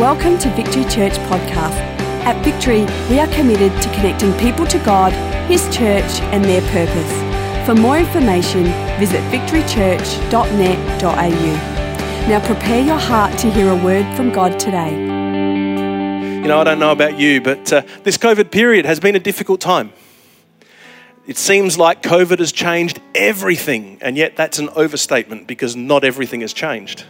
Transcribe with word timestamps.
Welcome 0.00 0.38
to 0.38 0.48
Victory 0.54 0.84
Church 0.84 1.12
Podcast. 1.28 1.76
At 2.24 2.42
Victory, 2.42 2.86
we 3.10 3.20
are 3.20 3.26
committed 3.34 3.70
to 3.82 3.88
connecting 3.90 4.32
people 4.38 4.66
to 4.66 4.78
God, 4.78 5.12
His 5.46 5.62
church, 5.64 6.22
and 6.32 6.42
their 6.42 6.62
purpose. 6.70 7.66
For 7.66 7.74
more 7.74 7.98
information, 7.98 8.64
visit 8.98 9.20
victorychurch.net.au. 9.30 12.28
Now 12.30 12.40
prepare 12.46 12.82
your 12.82 12.96
heart 12.96 13.36
to 13.40 13.50
hear 13.50 13.70
a 13.70 13.76
word 13.76 14.06
from 14.16 14.32
God 14.32 14.58
today. 14.58 14.90
You 14.90 16.48
know, 16.48 16.60
I 16.60 16.64
don't 16.64 16.78
know 16.78 16.92
about 16.92 17.18
you, 17.18 17.42
but 17.42 17.70
uh, 17.70 17.82
this 18.02 18.16
COVID 18.16 18.50
period 18.50 18.86
has 18.86 19.00
been 19.00 19.16
a 19.16 19.20
difficult 19.20 19.60
time. 19.60 19.92
It 21.26 21.36
seems 21.36 21.76
like 21.76 22.02
COVID 22.02 22.38
has 22.38 22.52
changed 22.52 23.02
everything, 23.14 23.98
and 24.00 24.16
yet 24.16 24.34
that's 24.34 24.58
an 24.58 24.70
overstatement 24.70 25.46
because 25.46 25.76
not 25.76 26.04
everything 26.04 26.40
has 26.40 26.54
changed. 26.54 27.04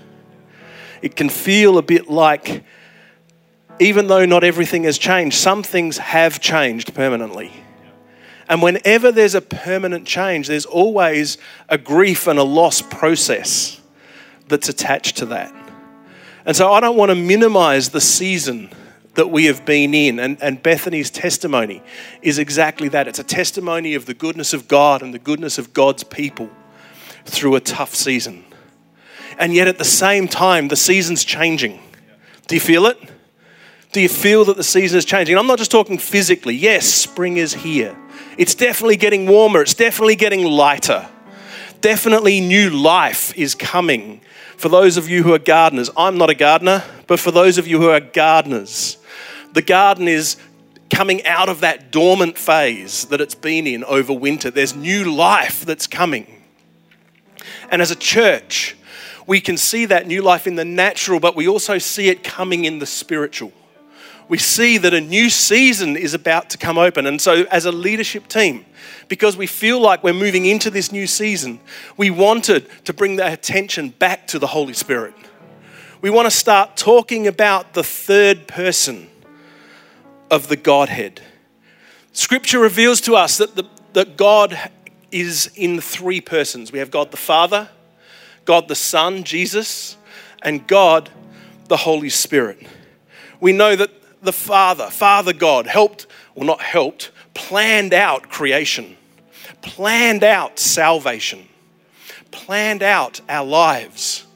It 1.02 1.14
can 1.14 1.28
feel 1.28 1.78
a 1.78 1.82
bit 1.82 2.10
like, 2.10 2.64
even 3.80 4.06
though 4.06 4.26
not 4.26 4.44
everything 4.44 4.84
has 4.84 4.98
changed, 4.98 5.36
some 5.36 5.62
things 5.62 5.98
have 5.98 6.38
changed 6.38 6.94
permanently. 6.94 7.50
And 8.48 8.62
whenever 8.62 9.10
there's 9.10 9.34
a 9.34 9.40
permanent 9.40 10.06
change, 10.06 10.48
there's 10.48 10.66
always 10.66 11.38
a 11.68 11.78
grief 11.78 12.26
and 12.26 12.38
a 12.38 12.42
loss 12.42 12.82
process 12.82 13.80
that's 14.48 14.68
attached 14.68 15.16
to 15.18 15.26
that. 15.26 15.54
And 16.44 16.56
so 16.56 16.72
I 16.72 16.80
don't 16.80 16.96
want 16.96 17.10
to 17.10 17.14
minimize 17.14 17.90
the 17.90 18.00
season 18.00 18.70
that 19.14 19.30
we 19.30 19.46
have 19.46 19.64
been 19.64 19.94
in. 19.94 20.18
And, 20.18 20.36
and 20.42 20.62
Bethany's 20.62 21.10
testimony 21.10 21.82
is 22.22 22.38
exactly 22.38 22.88
that 22.88 23.08
it's 23.08 23.18
a 23.18 23.24
testimony 23.24 23.94
of 23.94 24.06
the 24.06 24.14
goodness 24.14 24.52
of 24.52 24.68
God 24.68 25.02
and 25.02 25.14
the 25.14 25.18
goodness 25.18 25.58
of 25.58 25.72
God's 25.72 26.04
people 26.04 26.50
through 27.24 27.54
a 27.54 27.60
tough 27.60 27.94
season. 27.94 28.44
And 29.38 29.54
yet 29.54 29.68
at 29.68 29.78
the 29.78 29.84
same 29.84 30.28
time, 30.28 30.68
the 30.68 30.76
season's 30.76 31.24
changing. 31.24 31.80
Do 32.46 32.56
you 32.56 32.60
feel 32.60 32.86
it? 32.86 32.98
Do 33.92 34.00
you 34.00 34.08
feel 34.08 34.44
that 34.44 34.56
the 34.56 34.62
season 34.62 34.98
is 34.98 35.04
changing? 35.04 35.36
I'm 35.36 35.48
not 35.48 35.58
just 35.58 35.72
talking 35.72 35.98
physically. 35.98 36.54
Yes, 36.54 36.86
spring 36.86 37.38
is 37.38 37.52
here. 37.52 37.96
It's 38.38 38.54
definitely 38.54 38.96
getting 38.96 39.26
warmer. 39.26 39.62
It's 39.62 39.74
definitely 39.74 40.14
getting 40.14 40.44
lighter. 40.44 41.08
Definitely 41.80 42.40
new 42.40 42.70
life 42.70 43.36
is 43.36 43.56
coming. 43.56 44.20
For 44.56 44.68
those 44.68 44.96
of 44.96 45.08
you 45.08 45.24
who 45.24 45.32
are 45.32 45.40
gardeners, 45.40 45.90
I'm 45.96 46.18
not 46.18 46.30
a 46.30 46.34
gardener, 46.34 46.84
but 47.08 47.18
for 47.18 47.32
those 47.32 47.58
of 47.58 47.66
you 47.66 47.80
who 47.80 47.88
are 47.88 47.98
gardeners, 47.98 48.96
the 49.54 49.62
garden 49.62 50.06
is 50.06 50.36
coming 50.88 51.26
out 51.26 51.48
of 51.48 51.60
that 51.60 51.90
dormant 51.90 52.38
phase 52.38 53.06
that 53.06 53.20
it's 53.20 53.34
been 53.34 53.66
in 53.66 53.82
over 53.84 54.12
winter. 54.12 54.50
There's 54.50 54.74
new 54.74 55.12
life 55.12 55.64
that's 55.64 55.88
coming. 55.88 56.26
And 57.70 57.82
as 57.82 57.90
a 57.90 57.96
church, 57.96 58.76
we 59.26 59.40
can 59.40 59.56
see 59.56 59.86
that 59.86 60.06
new 60.06 60.22
life 60.22 60.46
in 60.46 60.54
the 60.54 60.64
natural, 60.64 61.18
but 61.18 61.34
we 61.34 61.48
also 61.48 61.78
see 61.78 62.08
it 62.08 62.22
coming 62.22 62.64
in 62.66 62.78
the 62.78 62.86
spiritual. 62.86 63.52
We 64.30 64.38
see 64.38 64.78
that 64.78 64.94
a 64.94 65.00
new 65.00 65.28
season 65.28 65.96
is 65.96 66.14
about 66.14 66.50
to 66.50 66.56
come 66.56 66.78
open. 66.78 67.04
And 67.04 67.20
so, 67.20 67.46
as 67.50 67.64
a 67.64 67.72
leadership 67.72 68.28
team, 68.28 68.64
because 69.08 69.36
we 69.36 69.48
feel 69.48 69.80
like 69.80 70.04
we're 70.04 70.14
moving 70.14 70.46
into 70.46 70.70
this 70.70 70.92
new 70.92 71.08
season, 71.08 71.58
we 71.96 72.10
wanted 72.10 72.68
to 72.84 72.92
bring 72.92 73.16
that 73.16 73.32
attention 73.32 73.88
back 73.88 74.28
to 74.28 74.38
the 74.38 74.46
Holy 74.46 74.72
Spirit. 74.72 75.14
We 76.00 76.10
want 76.10 76.26
to 76.26 76.30
start 76.30 76.76
talking 76.76 77.26
about 77.26 77.74
the 77.74 77.82
third 77.82 78.46
person 78.46 79.08
of 80.30 80.46
the 80.46 80.54
Godhead. 80.54 81.20
Scripture 82.12 82.60
reveals 82.60 83.00
to 83.00 83.16
us 83.16 83.36
that, 83.38 83.56
the, 83.56 83.64
that 83.94 84.16
God 84.16 84.56
is 85.10 85.50
in 85.56 85.80
three 85.80 86.20
persons 86.20 86.70
we 86.70 86.78
have 86.78 86.92
God 86.92 87.10
the 87.10 87.16
Father, 87.16 87.68
God 88.44 88.68
the 88.68 88.76
Son, 88.76 89.24
Jesus, 89.24 89.96
and 90.40 90.68
God 90.68 91.10
the 91.66 91.78
Holy 91.78 92.10
Spirit. 92.10 92.64
We 93.40 93.52
know 93.52 93.74
that 93.74 93.90
the 94.22 94.32
Father, 94.32 94.88
Father 94.90 95.32
God, 95.32 95.66
helped, 95.66 96.06
or 96.34 96.44
not 96.44 96.60
helped, 96.60 97.10
planned 97.34 97.94
out 97.94 98.28
creation, 98.28 98.96
planned 99.62 100.24
out 100.24 100.58
salvation, 100.58 101.46
planned 102.30 102.82
out 102.82 103.20
our 103.28 103.46
lives 103.46 104.26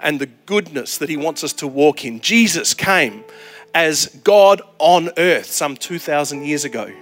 and 0.00 0.20
the 0.20 0.26
goodness 0.26 0.98
that 0.98 1.08
He 1.08 1.16
wants 1.16 1.44
us 1.44 1.52
to 1.54 1.66
walk 1.66 2.04
in. 2.04 2.20
Jesus 2.20 2.74
came 2.74 3.24
as 3.74 4.06
God 4.24 4.60
on 4.78 5.10
earth 5.16 5.46
some 5.46 5.76
2,000 5.76 6.44
years 6.44 6.64
ago. 6.64 6.92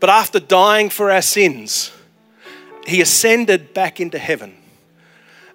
But 0.00 0.10
after 0.10 0.40
dying 0.40 0.88
for 0.88 1.10
our 1.10 1.22
sins, 1.22 1.92
He 2.86 3.00
ascended 3.00 3.74
back 3.74 4.00
into 4.00 4.18
heaven. 4.18 4.56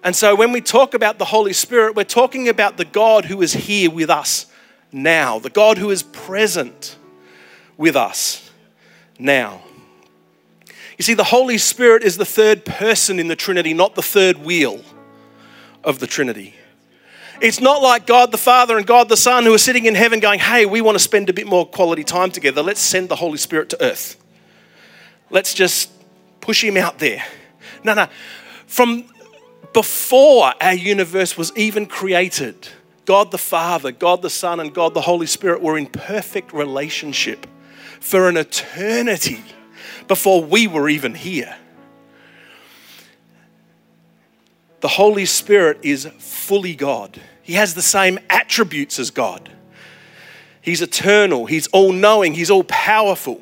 And 0.02 0.14
so 0.14 0.36
when 0.36 0.52
we 0.52 0.60
talk 0.60 0.94
about 0.94 1.18
the 1.18 1.24
Holy 1.24 1.52
Spirit, 1.52 1.96
we're 1.96 2.04
talking 2.04 2.48
about 2.48 2.76
the 2.76 2.84
God 2.84 3.24
who 3.24 3.42
is 3.42 3.52
here 3.52 3.90
with 3.90 4.08
us 4.08 4.46
now, 4.96 5.38
the 5.38 5.50
God 5.50 5.78
who 5.78 5.90
is 5.90 6.02
present 6.02 6.96
with 7.76 7.94
us 7.94 8.50
now. 9.18 9.62
You 10.98 11.02
see, 11.02 11.14
the 11.14 11.24
Holy 11.24 11.58
Spirit 11.58 12.02
is 12.02 12.16
the 12.16 12.24
third 12.24 12.64
person 12.64 13.18
in 13.20 13.28
the 13.28 13.36
Trinity, 13.36 13.74
not 13.74 13.94
the 13.94 14.02
third 14.02 14.38
wheel 14.38 14.82
of 15.84 15.98
the 15.98 16.06
Trinity. 16.06 16.54
It's 17.40 17.60
not 17.60 17.82
like 17.82 18.06
God 18.06 18.32
the 18.32 18.38
Father 18.38 18.78
and 18.78 18.86
God 18.86 19.10
the 19.10 19.16
Son 19.16 19.44
who 19.44 19.52
are 19.52 19.58
sitting 19.58 19.84
in 19.84 19.94
heaven 19.94 20.20
going, 20.20 20.38
hey, 20.38 20.64
we 20.64 20.80
want 20.80 20.94
to 20.94 21.04
spend 21.04 21.28
a 21.28 21.34
bit 21.34 21.46
more 21.46 21.66
quality 21.66 22.02
time 22.02 22.30
together. 22.30 22.62
Let's 22.62 22.80
send 22.80 23.10
the 23.10 23.16
Holy 23.16 23.36
Spirit 23.36 23.68
to 23.70 23.84
earth. 23.84 24.16
Let's 25.28 25.52
just 25.52 25.90
push 26.40 26.64
him 26.64 26.78
out 26.78 26.98
there. 26.98 27.22
No, 27.84 27.92
no. 27.92 28.06
From 28.66 29.04
before 29.74 30.54
our 30.58 30.74
universe 30.74 31.36
was 31.36 31.54
even 31.56 31.84
created, 31.84 32.68
God 33.06 33.30
the 33.30 33.38
Father, 33.38 33.92
God 33.92 34.20
the 34.20 34.28
Son, 34.28 34.60
and 34.60 34.74
God 34.74 34.92
the 34.92 35.00
Holy 35.00 35.26
Spirit 35.26 35.62
were 35.62 35.78
in 35.78 35.86
perfect 35.86 36.52
relationship 36.52 37.46
for 38.00 38.28
an 38.28 38.36
eternity 38.36 39.42
before 40.08 40.42
we 40.42 40.66
were 40.66 40.88
even 40.88 41.14
here. 41.14 41.56
The 44.80 44.88
Holy 44.88 45.24
Spirit 45.24 45.78
is 45.82 46.06
fully 46.18 46.74
God. 46.74 47.20
He 47.42 47.54
has 47.54 47.74
the 47.74 47.82
same 47.82 48.18
attributes 48.28 48.98
as 48.98 49.10
God. 49.10 49.50
He's 50.60 50.82
eternal, 50.82 51.46
He's 51.46 51.68
all 51.68 51.92
knowing, 51.92 52.34
He's 52.34 52.50
all 52.50 52.64
powerful. 52.64 53.40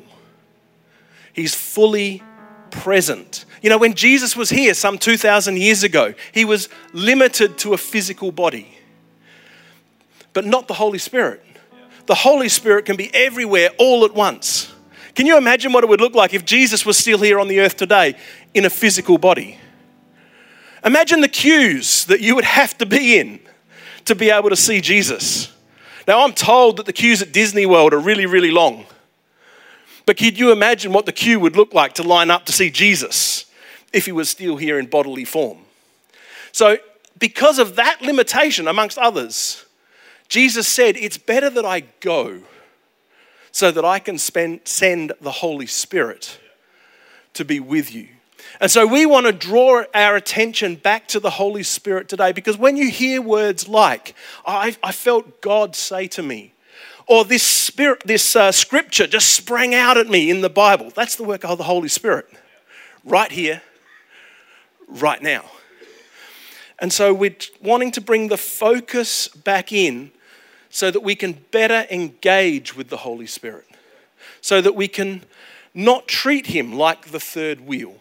He's 1.33 1.55
fully 1.55 2.23
present. 2.71 3.45
You 3.61 3.69
know, 3.69 3.77
when 3.77 3.95
Jesus 3.95 4.35
was 4.35 4.49
here 4.49 4.73
some 4.73 4.97
2,000 4.97 5.57
years 5.57 5.83
ago, 5.83 6.13
He 6.31 6.45
was 6.45 6.69
limited 6.93 7.57
to 7.59 7.73
a 7.73 7.77
physical 7.77 8.31
body, 8.31 8.77
but 10.35 10.45
not 10.45 10.67
the 10.67 10.75
Holy 10.75 10.99
Spirit. 10.99 11.43
The 12.05 12.13
Holy 12.13 12.49
Spirit 12.49 12.85
can 12.85 12.97
be 12.97 13.11
everywhere 13.15 13.69
all 13.79 14.05
at 14.05 14.13
once. 14.13 14.71
Can 15.15 15.25
you 15.25 15.37
imagine 15.37 15.71
what 15.71 15.83
it 15.83 15.89
would 15.89 16.01
look 16.01 16.13
like 16.13 16.35
if 16.35 16.45
Jesus 16.45 16.85
was 16.85 16.97
still 16.97 17.19
here 17.19 17.39
on 17.39 17.47
the 17.47 17.61
earth 17.61 17.77
today 17.77 18.15
in 18.53 18.65
a 18.65 18.69
physical 18.69 19.17
body? 19.17 19.57
Imagine 20.83 21.21
the 21.21 21.29
queues 21.29 22.05
that 22.05 22.19
you 22.19 22.35
would 22.35 22.43
have 22.43 22.77
to 22.77 22.85
be 22.85 23.17
in 23.17 23.39
to 24.03 24.13
be 24.13 24.29
able 24.29 24.49
to 24.49 24.55
see 24.57 24.81
Jesus. 24.81 25.51
Now, 26.05 26.23
I'm 26.23 26.33
told 26.33 26.77
that 26.77 26.85
the 26.85 26.93
queues 26.93 27.23
at 27.23 27.31
Disney 27.31 27.65
World 27.65 27.93
are 27.93 27.99
really, 27.99 28.27
really 28.27 28.51
long. 28.51 28.85
But 30.05 30.17
could 30.17 30.37
you 30.37 30.51
imagine 30.51 30.91
what 30.91 31.07
the 31.07 31.11
queue 31.11 31.39
would 31.39 31.55
look 31.55 31.73
like 31.73 31.93
to 31.93 32.03
line 32.03 32.29
up 32.29 32.45
to 32.45 32.51
see 32.51 32.69
Jesus 32.69 33.45
if 33.91 34.05
he 34.05 34.11
was 34.11 34.29
still 34.29 34.57
here 34.57 34.77
in 34.77 34.87
bodily 34.87 35.25
form? 35.25 35.59
So, 36.51 36.77
because 37.17 37.57
of 37.57 37.77
that 37.77 38.01
limitation, 38.01 38.67
amongst 38.67 38.97
others, 38.97 39.64
Jesus 40.27 40.67
said, 40.67 40.97
It's 40.97 41.17
better 41.17 41.49
that 41.49 41.65
I 41.65 41.81
go 41.99 42.41
so 43.51 43.71
that 43.71 43.85
I 43.85 43.99
can 43.99 44.17
spend, 44.17 44.61
send 44.65 45.13
the 45.21 45.31
Holy 45.31 45.67
Spirit 45.67 46.39
to 47.33 47.45
be 47.45 47.59
with 47.59 47.93
you. 47.93 48.09
And 48.59 48.71
so 48.71 48.85
we 48.85 49.05
want 49.05 49.25
to 49.25 49.31
draw 49.31 49.83
our 49.93 50.15
attention 50.15 50.75
back 50.75 51.07
to 51.09 51.19
the 51.19 51.29
Holy 51.29 51.63
Spirit 51.63 52.07
today 52.07 52.31
because 52.31 52.57
when 52.57 52.77
you 52.77 52.89
hear 52.89 53.21
words 53.21 53.67
like, 53.67 54.15
I, 54.45 54.75
I 54.81 54.91
felt 54.91 55.41
God 55.41 55.75
say 55.75 56.07
to 56.09 56.23
me, 56.23 56.53
or 57.07 57.23
this 57.23 57.43
spirit, 57.43 58.01
this 58.05 58.35
uh, 58.35 58.51
scripture 58.51 59.07
just 59.07 59.29
sprang 59.29 59.75
out 59.75 59.97
at 59.97 60.07
me 60.07 60.29
in 60.29 60.41
the 60.41 60.49
Bible, 60.49 60.91
that's 60.95 61.15
the 61.15 61.23
work 61.23 61.45
of 61.45 61.57
the 61.57 61.63
Holy 61.63 61.89
Spirit. 61.89 62.27
Right 63.03 63.31
here, 63.31 63.61
right 64.87 65.21
now. 65.21 65.45
And 66.79 66.91
so 66.91 67.13
we're 67.13 67.37
wanting 67.61 67.91
to 67.91 68.01
bring 68.01 68.27
the 68.27 68.37
focus 68.37 69.27
back 69.27 69.71
in 69.71 70.11
so 70.75 70.91
that 70.91 71.01
we 71.01 71.15
can 71.15 71.33
better 71.51 71.85
engage 71.89 72.75
with 72.75 72.89
the 72.89 72.97
Holy 72.97 73.27
Spirit, 73.27 73.67
so 74.41 74.61
that 74.61 74.75
we 74.75 74.87
can 74.87 75.21
not 75.73 76.07
treat 76.07 76.47
him 76.47 76.73
like 76.73 77.11
the 77.11 77.19
third 77.19 77.61
wheel 77.61 77.95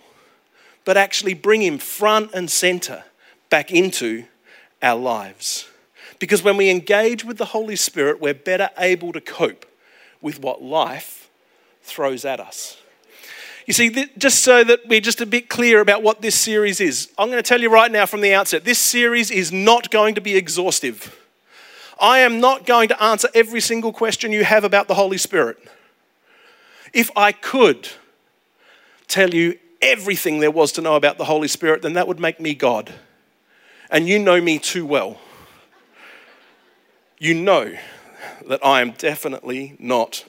but 0.84 0.96
actually 0.96 1.34
bring 1.34 1.62
Him 1.62 1.78
front 1.78 2.30
and 2.34 2.50
center 2.50 3.04
back 3.50 3.70
into 3.70 4.24
our 4.82 4.98
lives. 4.98 5.66
Because 6.18 6.42
when 6.42 6.56
we 6.56 6.70
engage 6.70 7.24
with 7.24 7.38
the 7.38 7.46
Holy 7.46 7.76
Spirit, 7.76 8.20
we're 8.20 8.34
better 8.34 8.70
able 8.78 9.12
to 9.12 9.20
cope 9.20 9.66
with 10.20 10.40
what 10.40 10.62
life 10.62 11.28
throws 11.82 12.24
at 12.24 12.40
us. 12.40 12.78
You 13.66 13.72
see, 13.72 14.06
just 14.18 14.42
so 14.42 14.62
that 14.62 14.86
we're 14.86 15.00
just 15.00 15.22
a 15.22 15.26
bit 15.26 15.48
clear 15.48 15.80
about 15.80 16.02
what 16.02 16.20
this 16.20 16.34
series 16.34 16.80
is, 16.80 17.10
I'm 17.16 17.30
going 17.30 17.42
to 17.42 17.48
tell 17.48 17.60
you 17.60 17.70
right 17.70 17.90
now 17.90 18.04
from 18.04 18.20
the 18.20 18.34
outset 18.34 18.64
this 18.64 18.78
series 18.78 19.30
is 19.30 19.50
not 19.50 19.90
going 19.90 20.14
to 20.16 20.20
be 20.20 20.36
exhaustive. 20.36 21.18
I 22.00 22.20
am 22.20 22.40
not 22.40 22.66
going 22.66 22.88
to 22.88 23.02
answer 23.02 23.28
every 23.34 23.60
single 23.60 23.92
question 23.92 24.32
you 24.32 24.44
have 24.44 24.64
about 24.64 24.88
the 24.88 24.94
Holy 24.94 25.18
Spirit. 25.18 25.58
If 26.92 27.10
I 27.16 27.32
could 27.32 27.88
tell 29.08 29.34
you 29.34 29.58
everything 29.82 30.40
there 30.40 30.50
was 30.50 30.72
to 30.72 30.80
know 30.80 30.96
about 30.96 31.18
the 31.18 31.24
Holy 31.24 31.48
Spirit, 31.48 31.82
then 31.82 31.94
that 31.94 32.08
would 32.08 32.20
make 32.20 32.40
me 32.40 32.54
God. 32.54 32.92
And 33.90 34.08
you 34.08 34.18
know 34.18 34.40
me 34.40 34.58
too 34.58 34.86
well. 34.86 35.18
You 37.18 37.34
know 37.34 37.76
that 38.48 38.64
I 38.64 38.80
am 38.80 38.92
definitely 38.92 39.76
not 39.78 40.24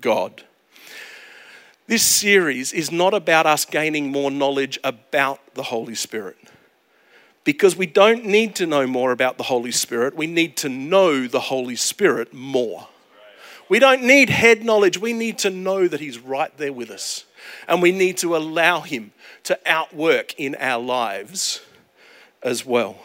God. 0.00 0.44
This 1.86 2.06
series 2.06 2.72
is 2.72 2.92
not 2.92 3.14
about 3.14 3.46
us 3.46 3.64
gaining 3.64 4.12
more 4.12 4.30
knowledge 4.30 4.78
about 4.84 5.54
the 5.54 5.64
Holy 5.64 5.96
Spirit. 5.96 6.38
Because 7.44 7.76
we 7.76 7.86
don't 7.86 8.26
need 8.26 8.54
to 8.56 8.66
know 8.66 8.86
more 8.86 9.12
about 9.12 9.38
the 9.38 9.44
Holy 9.44 9.72
Spirit, 9.72 10.14
we 10.14 10.26
need 10.26 10.56
to 10.58 10.68
know 10.68 11.26
the 11.26 11.40
Holy 11.40 11.76
Spirit 11.76 12.34
more. 12.34 12.88
We 13.68 13.78
don't 13.78 14.02
need 14.02 14.30
head 14.30 14.64
knowledge, 14.64 14.98
we 14.98 15.12
need 15.12 15.38
to 15.38 15.50
know 15.50 15.88
that 15.88 16.00
He's 16.00 16.18
right 16.18 16.54
there 16.58 16.72
with 16.72 16.90
us. 16.90 17.24
And 17.66 17.80
we 17.80 17.92
need 17.92 18.18
to 18.18 18.36
allow 18.36 18.80
Him 18.80 19.12
to 19.44 19.58
outwork 19.64 20.34
in 20.38 20.54
our 20.56 20.82
lives 20.82 21.60
as 22.42 22.66
well. 22.66 22.98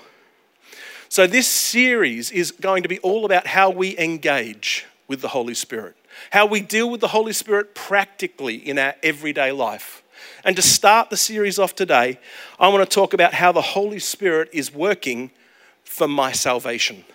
So, 1.07 1.27
this 1.27 1.47
series 1.47 2.31
is 2.31 2.51
going 2.51 2.83
to 2.83 2.89
be 2.89 2.99
all 2.99 3.25
about 3.25 3.47
how 3.47 3.69
we 3.69 3.97
engage 3.97 4.85
with 5.07 5.21
the 5.21 5.29
Holy 5.29 5.53
Spirit, 5.53 5.95
how 6.31 6.45
we 6.45 6.59
deal 6.59 6.89
with 6.89 6.99
the 6.99 7.09
Holy 7.09 7.31
Spirit 7.31 7.75
practically 7.75 8.55
in 8.55 8.77
our 8.77 8.95
everyday 9.03 9.51
life. 9.51 10.03
And 10.43 10.55
to 10.55 10.61
start 10.61 11.09
the 11.09 11.17
series 11.17 11.59
off 11.59 11.75
today, 11.75 12.19
I 12.59 12.67
want 12.67 12.87
to 12.87 12.93
talk 12.93 13.13
about 13.13 13.33
how 13.33 13.51
the 13.51 13.61
Holy 13.61 13.99
Spirit 13.99 14.49
is 14.53 14.73
working 14.73 15.31
for 15.83 16.07
my 16.07 16.31
salvation. 16.31 17.05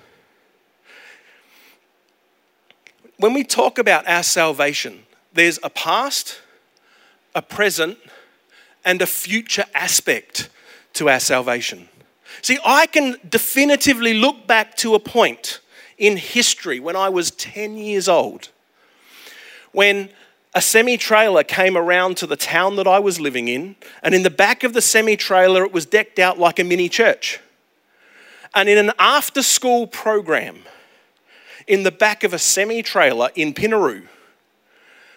When 3.18 3.34
we 3.34 3.44
talk 3.44 3.78
about 3.78 4.08
our 4.08 4.22
salvation, 4.22 5.04
there's 5.32 5.58
a 5.62 5.70
past, 5.70 6.40
a 7.34 7.42
present, 7.42 7.98
and 8.84 9.02
a 9.02 9.06
future 9.06 9.64
aspect 9.74 10.48
to 10.94 11.10
our 11.10 11.20
salvation. 11.20 11.88
See, 12.42 12.58
I 12.64 12.86
can 12.86 13.16
definitively 13.28 14.14
look 14.14 14.46
back 14.46 14.76
to 14.78 14.94
a 14.94 14.98
point 14.98 15.60
in 15.98 16.16
history 16.16 16.80
when 16.80 16.96
I 16.96 17.10
was 17.10 17.30
10 17.32 17.76
years 17.76 18.08
old 18.08 18.48
when 19.72 20.08
a 20.54 20.60
semi 20.60 20.96
trailer 20.96 21.44
came 21.44 21.76
around 21.76 22.16
to 22.18 22.26
the 22.26 22.36
town 22.36 22.76
that 22.76 22.86
I 22.86 22.98
was 22.98 23.20
living 23.20 23.48
in, 23.48 23.76
and 24.02 24.14
in 24.14 24.22
the 24.22 24.30
back 24.30 24.64
of 24.64 24.72
the 24.72 24.82
semi 24.82 25.16
trailer, 25.16 25.64
it 25.64 25.72
was 25.72 25.86
decked 25.86 26.18
out 26.18 26.38
like 26.38 26.58
a 26.58 26.64
mini 26.64 26.88
church. 26.88 27.40
And 28.54 28.68
in 28.68 28.78
an 28.78 28.92
after 28.98 29.42
school 29.42 29.86
program, 29.86 30.62
in 31.68 31.84
the 31.84 31.92
back 31.92 32.24
of 32.24 32.34
a 32.34 32.38
semi 32.38 32.82
trailer 32.82 33.30
in 33.36 33.54
Pinnaroo, 33.54 34.08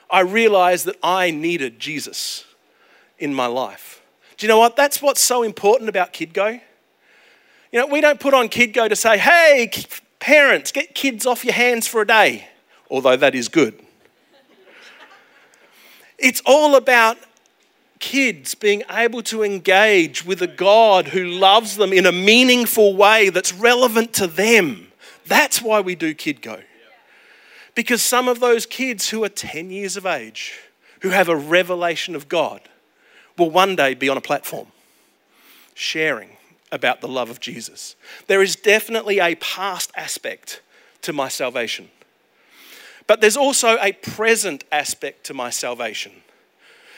I 0.10 0.20
realized 0.20 0.86
that 0.86 0.98
I 1.02 1.32
needed 1.32 1.80
Jesus 1.80 2.46
in 3.18 3.34
my 3.34 3.48
life. 3.48 4.04
Do 4.38 4.46
you 4.46 4.48
know 4.48 4.60
what? 4.60 4.76
That's 4.76 5.02
what's 5.02 5.22
so 5.22 5.42
important 5.42 5.90
about 5.90 6.14
KidGo. 6.14 6.62
You 7.72 7.80
know, 7.80 7.88
we 7.88 8.02
don't 8.02 8.20
put 8.20 8.36
on 8.36 8.50
KidGo 8.50 8.90
to 8.90 8.96
say, 8.96 9.18
hey, 9.18 9.72
parents, 10.20 10.72
get 10.72 10.94
kids 10.94 11.26
off 11.26 11.44
your 11.44 11.56
hands 11.56 11.88
for 11.88 12.02
a 12.02 12.08
day, 12.08 12.48
although 12.92 13.18
that 13.18 13.34
is 13.34 13.48
good. 13.48 13.80
It's 16.24 16.42
all 16.46 16.76
about 16.76 17.18
kids 18.00 18.56
being 18.56 18.84
able 18.90 19.22
to 19.24 19.44
engage 19.44 20.26
with 20.26 20.42
a 20.42 20.48
God 20.48 21.10
who 21.10 21.26
loves 21.26 21.76
them 21.76 21.92
in 21.92 22.06
a 22.06 22.14
meaningful 22.14 22.96
way 22.96 23.30
that's 23.30 23.54
relevant 23.54 24.14
to 24.14 24.28
them. 24.28 24.88
That's 25.28 25.62
why 25.62 25.82
we 25.82 25.96
do 25.96 26.16
KidGo. 26.16 26.64
Because 27.76 28.02
some 28.02 28.30
of 28.30 28.40
those 28.40 28.66
kids 28.66 29.10
who 29.10 29.24
are 29.26 29.30
10 29.30 29.70
years 29.70 29.98
of 29.98 30.06
age, 30.06 30.60
who 31.02 31.10
have 31.10 31.28
a 31.28 31.36
revelation 31.36 32.16
of 32.16 32.30
God, 32.30 32.62
will 33.38 33.50
one 33.50 33.76
day 33.76 33.94
be 33.94 34.08
on 34.08 34.18
a 34.18 34.22
platform 34.22 34.68
sharing 35.74 36.30
about 36.72 37.02
the 37.02 37.08
love 37.08 37.30
of 37.30 37.42
Jesus. 37.42 37.98
There 38.28 38.42
is 38.42 38.56
definitely 38.56 39.20
a 39.20 39.36
past 39.36 39.92
aspect 39.98 40.62
to 41.02 41.12
my 41.12 41.28
salvation, 41.28 41.90
but 43.14 43.22
there's 43.22 43.38
also 43.38 43.78
a 43.80 43.92
present 43.92 44.64
aspect 44.72 45.24
to 45.24 45.36
my 45.36 45.52
salvation. 45.52 46.12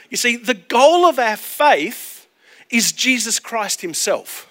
You 0.10 0.16
see, 0.16 0.38
the 0.38 0.54
goal 0.54 1.06
of 1.06 1.20
our 1.20 1.36
faith 1.36 2.26
is 2.70 2.94
Jesus 2.94 3.38
Christ 3.38 3.82
Himself. 3.82 4.50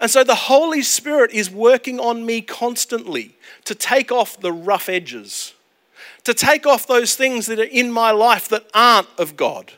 And 0.00 0.10
so 0.10 0.24
the 0.24 0.34
Holy 0.34 0.80
Spirit 0.80 1.30
is 1.30 1.50
working 1.50 2.00
on 2.00 2.24
me 2.24 2.40
constantly 2.40 3.36
to 3.66 3.74
take 3.74 4.10
off 4.10 4.40
the 4.40 4.50
rough 4.50 4.88
edges, 4.88 5.52
to 6.24 6.32
take 6.32 6.66
off 6.66 6.86
those 6.86 7.14
things 7.14 7.44
that 7.48 7.58
are 7.58 7.64
in 7.64 7.92
my 7.92 8.10
life 8.10 8.48
that 8.48 8.66
aren't 8.72 9.08
of 9.18 9.36
God 9.36 9.74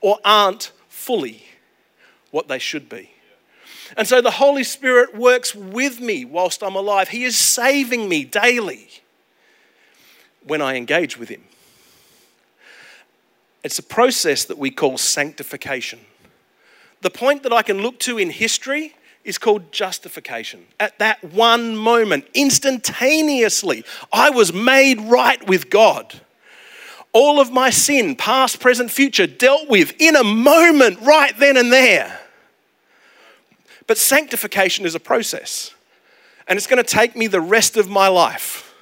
or 0.00 0.20
aren't 0.24 0.70
fully 0.86 1.42
what 2.30 2.46
they 2.46 2.60
should 2.60 2.88
be. 2.88 3.10
And 3.96 4.06
so 4.06 4.20
the 4.20 4.30
Holy 4.30 4.62
Spirit 4.62 5.12
works 5.16 5.56
with 5.56 6.00
me 6.00 6.24
whilst 6.24 6.62
I'm 6.62 6.76
alive. 6.76 7.08
He 7.08 7.24
is 7.24 7.36
saving 7.36 8.08
me 8.08 8.22
daily 8.22 8.86
when 10.46 10.62
I 10.62 10.76
engage 10.76 11.18
with 11.18 11.28
Him. 11.28 11.42
It's 13.64 13.78
a 13.78 13.82
process 13.82 14.44
that 14.44 14.58
we 14.58 14.70
call 14.70 14.96
sanctification. 14.96 16.00
The 17.02 17.10
point 17.10 17.42
that 17.42 17.52
I 17.52 17.62
can 17.62 17.82
look 17.82 17.98
to 18.00 18.16
in 18.16 18.30
history 18.30 18.94
is 19.24 19.38
called 19.38 19.72
justification. 19.72 20.64
At 20.78 20.98
that 21.00 21.22
one 21.24 21.76
moment, 21.76 22.26
instantaneously, 22.32 23.84
I 24.12 24.30
was 24.30 24.52
made 24.52 25.00
right 25.00 25.44
with 25.48 25.68
God. 25.68 26.20
All 27.12 27.40
of 27.40 27.50
my 27.50 27.70
sin, 27.70 28.14
past, 28.14 28.60
present, 28.60 28.90
future, 28.90 29.26
dealt 29.26 29.68
with 29.68 29.94
in 29.98 30.14
a 30.14 30.22
moment, 30.22 31.00
right 31.00 31.36
then 31.36 31.56
and 31.56 31.72
there. 31.72 32.20
But 33.88 33.98
sanctification 33.98 34.86
is 34.86 34.94
a 34.94 35.00
process. 35.00 35.74
And 36.46 36.56
it's 36.56 36.68
going 36.68 36.82
to 36.82 36.88
take 36.88 37.16
me 37.16 37.26
the 37.26 37.40
rest 37.40 37.76
of 37.76 37.88
my 37.88 38.06
life 38.06 38.75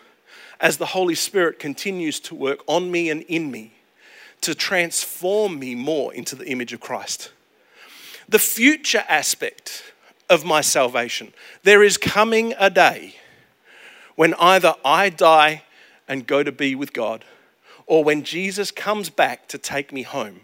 as 0.64 0.78
the 0.78 0.86
Holy 0.86 1.14
Spirit 1.14 1.58
continues 1.58 2.18
to 2.18 2.34
work 2.34 2.60
on 2.66 2.90
me 2.90 3.10
and 3.10 3.20
in 3.24 3.50
me 3.50 3.74
to 4.40 4.54
transform 4.54 5.58
me 5.58 5.74
more 5.74 6.12
into 6.14 6.34
the 6.34 6.48
image 6.48 6.72
of 6.72 6.80
Christ. 6.80 7.30
The 8.30 8.38
future 8.38 9.04
aspect 9.06 9.92
of 10.30 10.42
my 10.46 10.62
salvation, 10.62 11.34
there 11.64 11.82
is 11.82 11.98
coming 11.98 12.54
a 12.58 12.70
day 12.70 13.16
when 14.16 14.32
either 14.40 14.74
I 14.82 15.10
die 15.10 15.64
and 16.08 16.26
go 16.26 16.42
to 16.42 16.50
be 16.50 16.74
with 16.74 16.94
God, 16.94 17.26
or 17.86 18.02
when 18.02 18.24
Jesus 18.24 18.70
comes 18.70 19.10
back 19.10 19.46
to 19.48 19.58
take 19.58 19.92
me 19.92 20.00
home, 20.00 20.40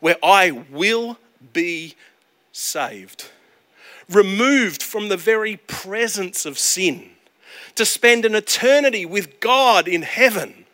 where 0.00 0.16
I 0.24 0.50
will 0.50 1.18
be 1.52 1.94
saved 2.50 3.30
removed 4.10 4.82
from 4.82 5.08
the 5.08 5.16
very 5.16 5.56
presence 5.56 6.44
of 6.44 6.58
sin, 6.58 7.11
to 7.76 7.84
spend 7.84 8.24
an 8.24 8.34
eternity 8.34 9.06
with 9.06 9.40
God 9.40 9.88
in 9.88 10.02
heaven, 10.02 10.64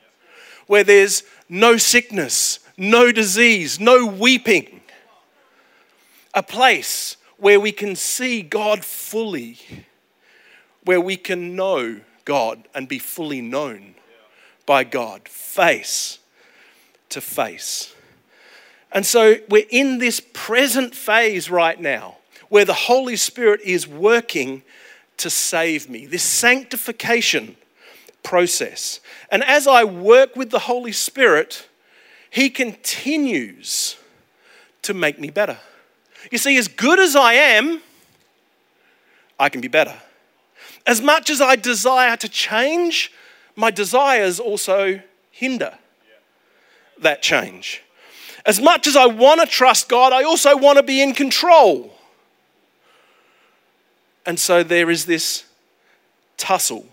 where 0.67 0.85
there's 0.85 1.23
no 1.49 1.77
sickness, 1.77 2.61
no 2.77 3.13
disease, 3.13 3.81
no 3.81 4.07
weeping. 4.07 4.81
A 6.35 6.43
place 6.43 7.17
where 7.37 7.61
we 7.61 7.73
can 7.73 7.97
see 7.97 8.43
God 8.43 8.85
fully, 8.85 9.59
where 10.85 11.01
we 11.01 11.17
can 11.17 11.57
know 11.57 12.01
God 12.25 12.69
and 12.75 12.89
be 12.89 12.99
fully 12.99 13.41
known 13.41 13.95
by 14.67 14.85
God, 14.85 15.29
face 15.29 16.19
to 17.09 17.21
face. 17.21 17.95
And 18.93 19.07
so 19.07 19.37
we're 19.49 19.67
in 19.71 19.99
this 19.99 20.21
present 20.33 20.95
phase 20.95 21.51
right 21.51 21.81
now 21.81 22.17
where 22.49 22.65
the 22.65 22.75
Holy 22.75 23.17
Spirit 23.17 23.61
is 23.63 23.87
working 23.87 24.63
to 25.19 25.31
save 25.31 25.89
me, 25.89 26.07
this 26.07 26.23
sanctification 26.23 27.57
process. 28.23 29.01
And 29.31 29.45
as 29.45 29.67
I 29.67 29.85
work 29.85 30.37
with 30.37 30.51
the 30.51 30.61
Holy 30.61 30.93
Spirit, 30.93 31.69
He 32.31 32.51
continues 32.51 33.97
to 34.83 34.95
make 34.95 35.19
me 35.19 35.31
better. 35.31 35.59
You 36.31 36.39
see, 36.39 36.57
as 36.57 36.69
good 36.69 36.99
as 36.99 37.15
I 37.15 37.35
am, 37.35 37.81
I 39.39 39.49
can 39.49 39.61
be 39.61 39.69
better. 39.69 39.95
As 40.87 41.01
much 41.01 41.31
as 41.31 41.41
I 41.41 41.57
desire 41.57 42.17
to 42.17 42.29
change, 42.29 43.13
my 43.55 43.71
desires 43.71 44.41
also 44.41 45.01
hinder 45.31 45.77
that 47.01 47.23
change. 47.23 47.83
As 48.47 48.61
much 48.61 48.87
as 48.87 48.97
I 48.97 49.07
want 49.07 49.41
to 49.41 49.47
trust 49.47 49.89
God, 49.89 50.13
I 50.13 50.25
also 50.25 50.57
want 50.57 50.79
to 50.79 50.83
be 50.83 51.03
in 51.03 51.13
control. 51.13 51.93
And 54.29 54.39
so 54.39 54.63
there 54.63 54.91
is 54.91 55.07
this 55.07 55.45
tussle. 56.37 56.87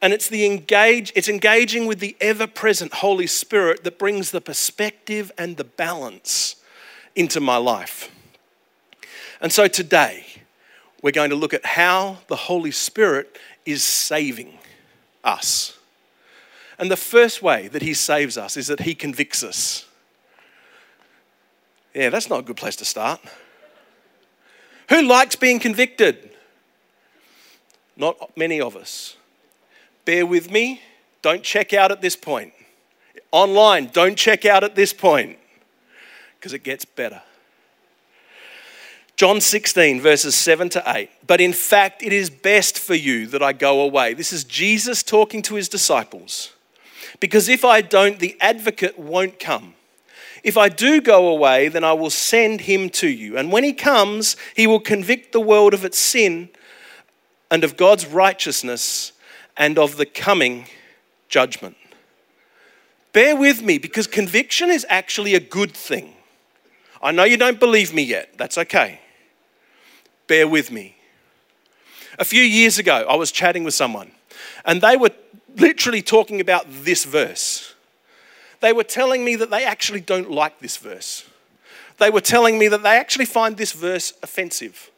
And 0.00 0.12
it's 0.12 0.28
the 0.28 0.46
engage, 0.46 1.12
it's 1.16 1.28
engaging 1.28 1.86
with 1.86 1.98
the 1.98 2.16
ever-present 2.20 2.94
Holy 2.94 3.26
Spirit 3.26 3.82
that 3.82 3.98
brings 3.98 4.30
the 4.30 4.40
perspective 4.40 5.32
and 5.36 5.56
the 5.56 5.64
balance 5.64 6.56
into 7.16 7.40
my 7.40 7.56
life. 7.56 8.12
And 9.40 9.52
so 9.52 9.66
today, 9.66 10.24
we're 11.02 11.10
going 11.10 11.30
to 11.30 11.36
look 11.36 11.52
at 11.52 11.66
how 11.66 12.18
the 12.28 12.36
Holy 12.36 12.70
Spirit 12.70 13.38
is 13.64 13.82
saving. 13.82 14.56
us. 15.26 15.76
And 16.78 16.90
the 16.90 16.96
first 16.96 17.42
way 17.42 17.68
that 17.68 17.82
He 17.82 17.92
saves 17.92 18.38
us 18.38 18.56
is 18.56 18.68
that 18.68 18.80
He 18.80 18.94
convicts 18.94 19.42
us. 19.42 19.84
Yeah, 21.94 22.10
that's 22.10 22.30
not 22.30 22.40
a 22.40 22.42
good 22.42 22.56
place 22.56 22.76
to 22.76 22.84
start. 22.84 23.20
Who 24.90 25.02
likes 25.02 25.34
being 25.34 25.58
convicted? 25.58 26.30
Not 27.96 28.36
many 28.36 28.60
of 28.60 28.76
us. 28.76 29.16
Bear 30.04 30.26
with 30.26 30.50
me. 30.50 30.82
Don't 31.22 31.42
check 31.42 31.72
out 31.72 31.90
at 31.90 32.00
this 32.00 32.14
point. 32.14 32.52
Online, 33.32 33.86
don't 33.86 34.16
check 34.16 34.44
out 34.44 34.62
at 34.62 34.74
this 34.74 34.92
point 34.92 35.38
because 36.38 36.52
it 36.52 36.62
gets 36.62 36.84
better. 36.84 37.22
John 39.16 39.40
16, 39.40 40.00
verses 40.00 40.34
7 40.34 40.68
to 40.70 40.82
8. 40.86 41.08
But 41.26 41.40
in 41.40 41.54
fact, 41.54 42.02
it 42.02 42.12
is 42.12 42.28
best 42.28 42.78
for 42.78 42.94
you 42.94 43.26
that 43.28 43.42
I 43.42 43.54
go 43.54 43.80
away. 43.80 44.12
This 44.12 44.32
is 44.32 44.44
Jesus 44.44 45.02
talking 45.02 45.40
to 45.42 45.54
his 45.54 45.70
disciples. 45.70 46.52
Because 47.18 47.48
if 47.48 47.64
I 47.64 47.80
don't, 47.80 48.18
the 48.18 48.36
advocate 48.42 48.98
won't 48.98 49.40
come. 49.40 49.74
If 50.44 50.58
I 50.58 50.68
do 50.68 51.00
go 51.00 51.28
away, 51.28 51.68
then 51.68 51.82
I 51.82 51.94
will 51.94 52.10
send 52.10 52.62
him 52.62 52.90
to 52.90 53.08
you. 53.08 53.38
And 53.38 53.50
when 53.50 53.64
he 53.64 53.72
comes, 53.72 54.36
he 54.54 54.66
will 54.66 54.80
convict 54.80 55.32
the 55.32 55.40
world 55.40 55.72
of 55.72 55.84
its 55.84 55.98
sin 55.98 56.50
and 57.50 57.64
of 57.64 57.76
God's 57.76 58.06
righteousness 58.06 59.12
and 59.56 59.78
of 59.78 59.96
the 59.96 60.06
coming 60.06 60.66
judgment. 61.28 61.76
Bear 63.12 63.36
with 63.36 63.62
me 63.62 63.78
because 63.78 64.06
conviction 64.06 64.70
is 64.70 64.84
actually 64.88 65.34
a 65.34 65.40
good 65.40 65.72
thing. 65.72 66.12
I 67.02 67.12
know 67.12 67.24
you 67.24 67.36
don't 67.36 67.60
believe 67.60 67.94
me 67.94 68.02
yet. 68.02 68.36
That's 68.36 68.58
okay. 68.58 69.00
Bear 70.26 70.48
with 70.48 70.70
me. 70.70 70.96
A 72.18 72.24
few 72.24 72.42
years 72.42 72.78
ago, 72.78 73.06
I 73.08 73.16
was 73.16 73.30
chatting 73.30 73.64
with 73.64 73.74
someone, 73.74 74.10
and 74.64 74.80
they 74.80 74.96
were 74.96 75.10
literally 75.56 76.02
talking 76.02 76.40
about 76.40 76.66
this 76.68 77.04
verse. 77.04 77.74
They 78.60 78.72
were 78.72 78.84
telling 78.84 79.24
me 79.24 79.36
that 79.36 79.50
they 79.50 79.64
actually 79.64 80.00
don't 80.00 80.30
like 80.30 80.60
this 80.60 80.76
verse. 80.76 81.24
They 81.98 82.10
were 82.10 82.20
telling 82.20 82.58
me 82.58 82.68
that 82.68 82.82
they 82.82 82.96
actually 82.96 83.26
find 83.26 83.56
this 83.56 83.72
verse 83.72 84.12
offensive. 84.22 84.90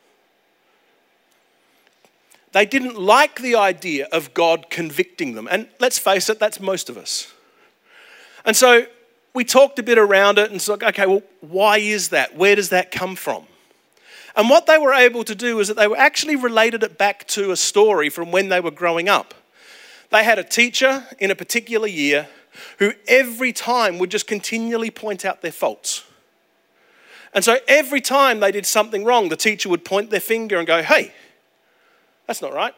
They 2.52 2.66
didn't 2.66 2.98
like 2.98 3.40
the 3.40 3.56
idea 3.56 4.06
of 4.10 4.32
God 4.34 4.70
convicting 4.70 5.34
them. 5.34 5.48
And 5.50 5.68
let's 5.80 5.98
face 5.98 6.28
it, 6.28 6.38
that's 6.38 6.60
most 6.60 6.88
of 6.88 6.96
us. 6.96 7.32
And 8.44 8.56
so 8.56 8.86
we 9.34 9.44
talked 9.44 9.78
a 9.78 9.82
bit 9.82 9.98
around 9.98 10.38
it 10.38 10.50
and 10.50 10.60
said, 10.60 10.82
okay, 10.82 11.06
well, 11.06 11.22
why 11.40 11.78
is 11.78 12.08
that? 12.08 12.36
Where 12.36 12.56
does 12.56 12.70
that 12.70 12.90
come 12.90 13.16
from? 13.16 13.44
And 14.34 14.48
what 14.48 14.66
they 14.66 14.78
were 14.78 14.94
able 14.94 15.24
to 15.24 15.34
do 15.34 15.58
is 15.60 15.68
that 15.68 15.76
they 15.76 15.88
were 15.88 15.96
actually 15.96 16.36
related 16.36 16.82
it 16.82 16.96
back 16.96 17.26
to 17.28 17.50
a 17.50 17.56
story 17.56 18.08
from 18.08 18.30
when 18.30 18.48
they 18.48 18.60
were 18.60 18.70
growing 18.70 19.08
up. 19.08 19.34
They 20.10 20.24
had 20.24 20.38
a 20.38 20.44
teacher 20.44 21.06
in 21.18 21.30
a 21.30 21.34
particular 21.34 21.86
year 21.86 22.28
who 22.78 22.92
every 23.06 23.52
time 23.52 23.98
would 23.98 24.10
just 24.10 24.26
continually 24.26 24.90
point 24.90 25.24
out 25.24 25.42
their 25.42 25.52
faults. 25.52 26.04
And 27.34 27.44
so 27.44 27.58
every 27.68 28.00
time 28.00 28.40
they 28.40 28.52
did 28.52 28.64
something 28.64 29.04
wrong, 29.04 29.28
the 29.28 29.36
teacher 29.36 29.68
would 29.68 29.84
point 29.84 30.10
their 30.10 30.20
finger 30.20 30.56
and 30.56 30.66
go, 30.66 30.82
hey, 30.82 31.12
that's 32.28 32.42
not 32.42 32.52
right. 32.52 32.74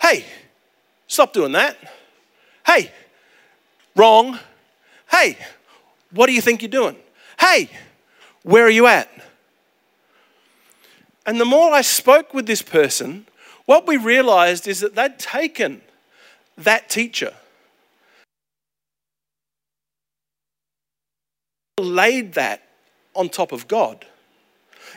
Hey, 0.00 0.26
stop 1.06 1.32
doing 1.32 1.52
that. 1.52 1.78
Hey, 2.66 2.90
wrong. 3.94 4.38
Hey, 5.08 5.38
what 6.10 6.26
do 6.26 6.32
you 6.32 6.40
think 6.40 6.60
you're 6.60 6.68
doing? 6.68 6.96
Hey, 7.38 7.70
where 8.42 8.66
are 8.66 8.70
you 8.70 8.88
at? 8.88 9.08
And 11.24 11.40
the 11.40 11.44
more 11.44 11.72
I 11.72 11.82
spoke 11.82 12.34
with 12.34 12.46
this 12.46 12.60
person, 12.60 13.26
what 13.66 13.86
we 13.86 13.96
realized 13.96 14.66
is 14.66 14.80
that 14.80 14.96
they'd 14.96 15.18
taken 15.20 15.80
that 16.58 16.90
teacher, 16.90 17.32
laid 21.78 22.34
that 22.34 22.62
on 23.14 23.28
top 23.28 23.52
of 23.52 23.68
God. 23.68 24.04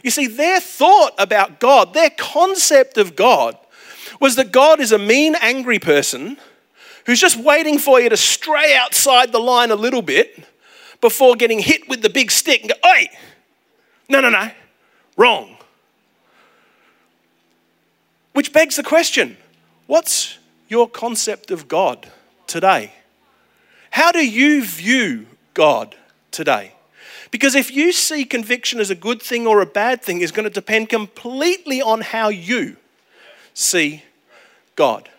You 0.06 0.12
see, 0.12 0.28
their 0.28 0.60
thought 0.60 1.16
about 1.18 1.60
God, 1.60 1.96
their 1.96 2.12
concept 2.12 3.00
of 3.00 3.16
God, 3.16 3.58
was 4.22 4.36
that 4.36 4.52
God 4.52 4.80
is 4.80 4.92
a 4.92 5.00
mean, 5.00 5.34
angry 5.42 5.80
person 5.80 6.38
who's 7.08 7.20
just 7.20 7.38
waiting 7.38 7.80
for 7.80 8.00
you 8.00 8.10
to 8.10 8.16
stray 8.16 8.76
outside 8.76 9.32
the 9.32 9.40
line 9.40 9.72
a 9.72 9.76
little 9.76 10.04
bit 10.04 10.46
before 11.02 11.36
getting 11.36 11.58
hit 11.58 11.90
with 11.90 12.04
the 12.04 12.12
big 12.12 12.30
stick 12.30 12.62
and 12.62 12.70
go, 12.70 12.88
Oi! 12.88 13.08
No, 14.08 14.22
no, 14.22 14.30
no, 14.30 14.52
wrong. 15.18 15.58
Which 18.34 18.54
begs 18.54 18.76
the 18.76 18.84
question 18.84 19.38
what's 19.88 20.38
your 20.68 20.88
concept 20.88 21.50
of 21.50 21.68
God 21.68 22.08
today? 22.46 22.94
How 23.90 24.12
do 24.12 24.24
you 24.24 24.64
view 24.64 25.26
God 25.56 25.96
today? 26.30 26.74
Because 27.36 27.54
if 27.54 27.70
you 27.70 27.92
see 27.92 28.24
conviction 28.24 28.80
as 28.80 28.90
a 28.90 28.96
good 28.96 29.22
thing 29.22 29.46
or 29.46 29.60
a 29.60 29.66
bad 29.66 30.02
thing, 30.02 30.22
is 30.22 30.32
going 30.32 30.46
to 30.46 30.50
depend 30.50 30.88
completely 30.88 31.82
on 31.82 32.00
how 32.00 32.30
you 32.30 32.78
see 33.54 34.04
God. 34.78 35.10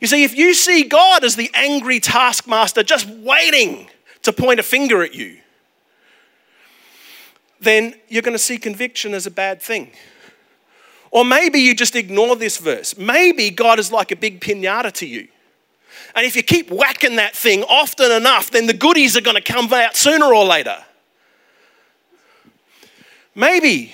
You 0.00 0.08
see, 0.08 0.24
if 0.24 0.36
you 0.36 0.52
see 0.52 0.82
God 0.82 1.22
as 1.22 1.36
the 1.36 1.48
angry 1.54 2.00
taskmaster 2.00 2.82
just 2.82 3.08
waiting 3.08 3.88
to 4.22 4.32
point 4.32 4.58
a 4.58 4.64
finger 4.64 5.00
at 5.04 5.14
you, 5.14 5.38
then 7.60 7.94
you're 8.08 8.22
going 8.22 8.34
to 8.34 8.42
see 8.42 8.58
conviction 8.58 9.14
as 9.14 9.24
a 9.28 9.30
bad 9.30 9.62
thing. 9.62 9.92
Or 11.12 11.24
maybe 11.24 11.60
you 11.60 11.76
just 11.76 11.94
ignore 11.94 12.34
this 12.34 12.56
verse. 12.56 12.98
Maybe 12.98 13.48
God 13.48 13.78
is 13.78 13.92
like 13.92 14.10
a 14.10 14.16
big 14.16 14.40
pinata 14.40 14.90
to 14.94 15.06
you. 15.06 15.28
And 16.16 16.26
if 16.26 16.34
you 16.34 16.42
keep 16.42 16.68
whacking 16.68 17.14
that 17.14 17.36
thing 17.36 17.62
often 17.62 18.10
enough, 18.10 18.50
then 18.50 18.66
the 18.66 18.74
goodies 18.74 19.16
are 19.16 19.20
going 19.20 19.36
to 19.36 19.52
come 19.52 19.72
out 19.72 19.94
sooner 19.94 20.34
or 20.34 20.44
later. 20.44 20.84
Maybe 23.34 23.92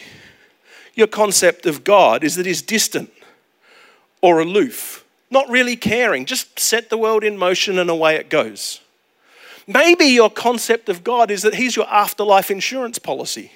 your 0.94 1.06
concept 1.06 1.66
of 1.66 1.84
God 1.84 2.24
is 2.24 2.36
that 2.36 2.46
He's 2.46 2.62
distant 2.62 3.12
or 4.22 4.40
aloof 4.40 5.04
not 5.30 5.48
really 5.48 5.76
caring, 5.76 6.24
just 6.24 6.58
set 6.58 6.88
the 6.88 6.96
world 6.96 7.24
in 7.24 7.36
motion 7.36 7.78
and 7.78 7.90
away 7.90 8.16
it 8.16 8.30
goes. 8.30 8.80
Maybe 9.66 10.06
your 10.06 10.30
concept 10.30 10.88
of 10.88 11.02
God 11.02 11.30
is 11.30 11.42
that 11.42 11.54
He's 11.54 11.74
your 11.74 11.88
afterlife 11.88 12.50
insurance 12.50 12.98
policy. 12.98 13.50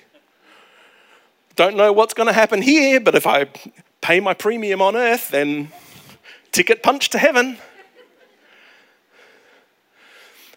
Don't 1.57 1.77
know 1.77 1.93
what's 1.93 2.15
going 2.15 2.27
to 2.27 2.33
happen 2.33 2.63
here, 2.63 2.99
but 3.01 3.15
if 3.15 3.27
I 3.27 3.47
pay 4.01 4.19
my 4.19 4.35
premium 4.35 4.83
on 4.83 4.97
earth, 4.97 5.29
then 5.29 5.71
ticket 6.53 6.83
punch 6.83 7.11
to 7.11 7.19
heaven. 7.19 7.59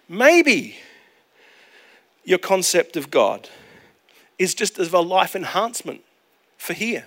Maybe 0.09 0.77
your 2.23 2.39
concept 2.39 2.97
of 2.97 3.11
God 3.11 3.49
is 4.37 4.53
just 4.53 4.79
as 4.79 4.91
a 4.91 4.99
life 4.99 5.35
enhancement 5.35 6.01
for 6.57 6.73
here. 6.73 7.05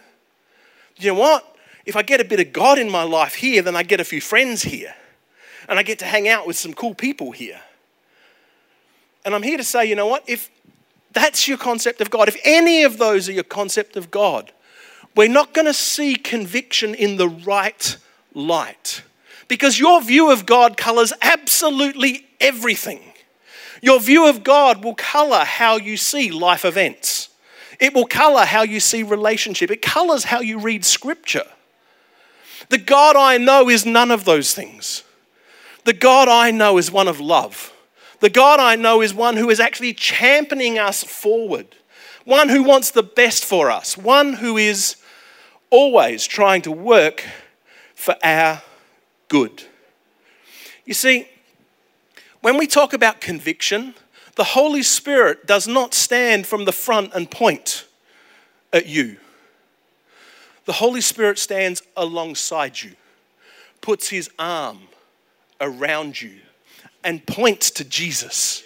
You 0.96 1.12
know 1.12 1.18
what? 1.18 1.56
if 1.86 1.94
I 1.94 2.02
get 2.02 2.20
a 2.20 2.24
bit 2.24 2.40
of 2.40 2.52
God 2.52 2.78
in 2.78 2.90
my 2.90 3.04
life 3.04 3.36
here, 3.36 3.62
then 3.62 3.76
I 3.76 3.84
get 3.84 4.00
a 4.00 4.04
few 4.04 4.20
friends 4.20 4.62
here. 4.62 4.94
And 5.68 5.78
I 5.78 5.84
get 5.84 6.00
to 6.00 6.04
hang 6.04 6.28
out 6.28 6.46
with 6.46 6.56
some 6.56 6.74
cool 6.74 6.94
people 6.94 7.30
here. 7.30 7.60
And 9.24 9.34
I'm 9.34 9.42
here 9.42 9.56
to 9.56 9.64
say, 9.64 9.86
you 9.86 9.94
know 9.94 10.06
what? 10.06 10.24
If 10.28 10.50
that's 11.12 11.48
your 11.48 11.58
concept 11.58 12.00
of 12.00 12.10
God, 12.10 12.28
if 12.28 12.36
any 12.44 12.82
of 12.82 12.98
those 12.98 13.28
are 13.28 13.32
your 13.32 13.44
concept 13.44 13.96
of 13.96 14.10
God, 14.10 14.52
we're 15.14 15.28
not 15.28 15.54
going 15.54 15.64
to 15.66 15.72
see 15.72 16.16
conviction 16.16 16.94
in 16.94 17.16
the 17.16 17.28
right 17.28 17.96
light. 18.34 19.02
Because 19.48 19.78
your 19.78 20.02
view 20.02 20.30
of 20.30 20.44
God 20.44 20.76
colors 20.76 21.12
absolutely 21.22 22.26
everything. 22.40 23.00
Your 23.82 24.00
view 24.00 24.28
of 24.28 24.44
God 24.44 24.84
will 24.84 24.94
color 24.94 25.44
how 25.44 25.76
you 25.76 25.96
see 25.96 26.30
life 26.30 26.64
events. 26.64 27.28
It 27.78 27.94
will 27.94 28.06
color 28.06 28.44
how 28.44 28.62
you 28.62 28.80
see 28.80 29.02
relationship. 29.02 29.70
It 29.70 29.82
colors 29.82 30.24
how 30.24 30.40
you 30.40 30.58
read 30.58 30.84
scripture. 30.84 31.44
The 32.68 32.78
God 32.78 33.16
I 33.16 33.38
know 33.38 33.68
is 33.68 33.84
none 33.84 34.10
of 34.10 34.24
those 34.24 34.54
things. 34.54 35.02
The 35.84 35.92
God 35.92 36.28
I 36.28 36.50
know 36.50 36.78
is 36.78 36.90
one 36.90 37.06
of 37.06 37.20
love. 37.20 37.72
The 38.20 38.30
God 38.30 38.60
I 38.60 38.76
know 38.76 39.02
is 39.02 39.14
one 39.14 39.36
who 39.36 39.50
is 39.50 39.60
actually 39.60 39.92
championing 39.92 40.78
us 40.78 41.04
forward, 41.04 41.76
one 42.24 42.48
who 42.48 42.62
wants 42.62 42.90
the 42.90 43.02
best 43.02 43.44
for 43.44 43.70
us, 43.70 43.96
one 43.96 44.34
who 44.34 44.56
is 44.56 44.96
always 45.70 46.26
trying 46.26 46.62
to 46.62 46.72
work 46.72 47.24
for 47.94 48.16
our 48.24 48.62
good. 49.28 49.64
You 50.84 50.94
see, 50.94 51.28
when 52.46 52.58
we 52.58 52.68
talk 52.68 52.92
about 52.92 53.20
conviction, 53.20 53.92
the 54.36 54.44
Holy 54.44 54.84
Spirit 54.84 55.48
does 55.48 55.66
not 55.66 55.92
stand 55.92 56.46
from 56.46 56.64
the 56.64 56.70
front 56.70 57.12
and 57.12 57.28
point 57.28 57.86
at 58.72 58.86
you. 58.86 59.16
The 60.64 60.74
Holy 60.74 61.00
Spirit 61.00 61.40
stands 61.40 61.82
alongside 61.96 62.80
you, 62.80 62.92
puts 63.80 64.10
his 64.10 64.30
arm 64.38 64.78
around 65.60 66.22
you, 66.22 66.36
and 67.02 67.26
points 67.26 67.72
to 67.72 67.84
Jesus. 67.84 68.62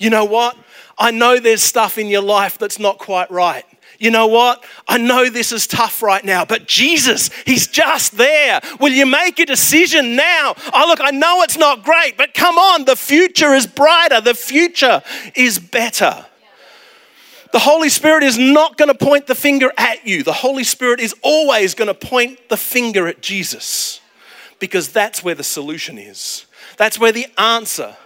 You 0.00 0.10
know 0.10 0.24
what? 0.24 0.56
I 0.98 1.12
know 1.12 1.38
there's 1.38 1.62
stuff 1.62 1.98
in 1.98 2.08
your 2.08 2.22
life 2.22 2.58
that's 2.58 2.80
not 2.80 2.98
quite 2.98 3.30
right. 3.30 3.64
You 4.02 4.10
know 4.10 4.26
what? 4.26 4.64
I 4.88 4.98
know 4.98 5.30
this 5.30 5.52
is 5.52 5.68
tough 5.68 6.02
right 6.02 6.24
now, 6.24 6.44
but 6.44 6.66
Jesus, 6.66 7.30
He's 7.46 7.68
just 7.68 8.16
there. 8.16 8.60
Will 8.80 8.92
you 8.92 9.06
make 9.06 9.38
a 9.38 9.46
decision 9.46 10.16
now? 10.16 10.56
Oh, 10.74 10.86
look, 10.88 11.00
I 11.00 11.12
know 11.12 11.42
it's 11.42 11.56
not 11.56 11.84
great, 11.84 12.16
but 12.16 12.34
come 12.34 12.58
on, 12.58 12.84
the 12.84 12.96
future 12.96 13.54
is 13.54 13.64
brighter, 13.64 14.20
the 14.20 14.34
future 14.34 15.02
is 15.36 15.60
better. 15.60 16.26
The 17.52 17.60
Holy 17.60 17.88
Spirit 17.90 18.24
is 18.24 18.36
not 18.36 18.76
going 18.76 18.88
to 18.88 18.94
point 18.96 19.28
the 19.28 19.36
finger 19.36 19.70
at 19.78 20.04
you. 20.04 20.24
The 20.24 20.32
Holy 20.32 20.64
Spirit 20.64 20.98
is 20.98 21.14
always 21.22 21.76
going 21.76 21.86
to 21.86 21.94
point 21.94 22.48
the 22.48 22.56
finger 22.56 23.06
at 23.06 23.22
Jesus 23.22 24.00
because 24.58 24.88
that's 24.88 25.22
where 25.22 25.36
the 25.36 25.44
solution 25.44 25.96
is. 25.96 26.46
That's 26.76 26.98
where 26.98 27.12
the 27.12 27.28
answer 27.38 27.96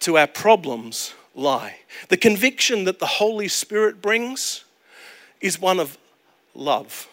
to 0.00 0.18
our 0.18 0.28
problems 0.28 1.14
lie. 1.34 1.78
The 2.10 2.16
conviction 2.16 2.84
that 2.84 3.00
the 3.00 3.06
Holy 3.06 3.48
Spirit 3.48 4.00
brings 4.00 4.64
is 5.40 5.60
one 5.60 5.80
of 5.80 5.98
love 6.54 7.08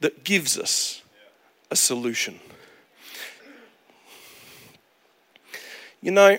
that 0.00 0.24
gives 0.24 0.58
us 0.58 1.02
a 1.70 1.76
solution. 1.76 2.40
You 6.00 6.10
know, 6.10 6.38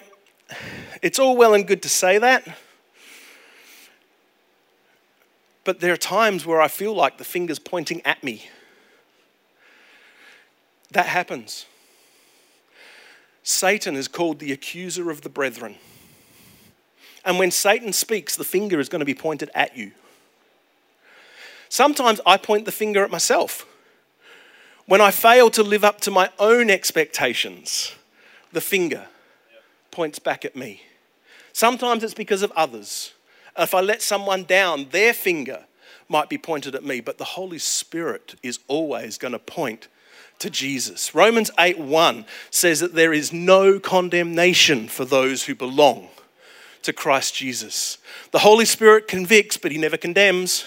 it's 1.02 1.18
all 1.18 1.36
well 1.36 1.54
and 1.54 1.66
good 1.66 1.82
to 1.82 1.90
say 1.90 2.18
that. 2.20 2.48
But 5.64 5.80
there 5.80 5.92
are 5.92 5.98
times 5.98 6.46
where 6.46 6.62
I 6.62 6.68
feel 6.68 6.94
like 6.94 7.18
the 7.18 7.24
finger's 7.24 7.58
pointing 7.58 8.06
at 8.06 8.24
me. 8.24 8.48
That 10.92 11.08
happens. 11.08 11.66
Satan 13.42 13.96
is 13.96 14.08
called 14.08 14.40
the 14.40 14.52
accuser 14.52 15.10
of 15.10 15.22
the 15.22 15.30
brethren. 15.30 15.76
And 17.26 17.40
when 17.40 17.50
Satan 17.50 17.92
speaks, 17.92 18.36
the 18.36 18.44
finger 18.44 18.80
is 18.80 18.88
going 18.88 19.00
to 19.00 19.06
be 19.06 19.16
pointed 19.16 19.50
at 19.56 19.76
you. 19.76 19.92
Sometimes 21.70 22.22
I 22.26 22.38
point 22.38 22.66
the 22.66 22.72
finger 22.72 23.04
at 23.04 23.10
myself. 23.10 23.66
When 24.86 25.02
I 25.02 25.10
fail 25.10 25.50
to 25.50 25.64
live 25.64 25.84
up 25.84 26.00
to 26.02 26.12
my 26.12 26.30
own 26.38 26.70
expectations, 26.70 27.94
the 28.52 28.62
finger 28.62 29.08
points 29.90 30.20
back 30.20 30.46
at 30.46 30.56
me. 30.56 30.84
Sometimes 31.52 32.04
it's 32.04 32.14
because 32.14 32.44
of 32.44 32.52
others. 32.52 33.14
If 33.58 33.74
I 33.74 33.82
let 33.82 34.04
someone 34.04 34.44
down, 34.44 34.90
their 34.92 35.14
finger 35.14 35.66
might 36.08 36.30
be 36.30 36.38
pointed 36.38 36.76
at 36.76 36.84
me, 36.84 37.00
but 37.00 37.18
the 37.18 37.24
Holy 37.24 37.58
Spirit 37.58 38.36
is 38.44 38.60
always 38.68 39.18
going 39.18 39.32
to 39.32 39.40
point 39.40 39.88
to 40.38 40.52
Jesus. 40.52 41.16
Romans 41.16 41.50
8 41.58 41.80
1 41.80 42.26
says 42.52 42.82
that 42.82 42.94
there 42.94 43.14
is 43.14 43.34
no 43.34 43.80
condemnation 43.80 44.88
for 44.88 45.06
those 45.06 45.46
who 45.46 45.56
belong 45.56 46.10
to 46.86 46.94
Christ 46.94 47.36
Jesus. 47.36 47.98
The 48.32 48.40
Holy 48.40 48.66
Spirit 48.66 49.08
convicts, 49.08 49.58
but 49.58 49.72
he 49.72 49.78
never 49.78 49.98
condemns. 49.98 50.66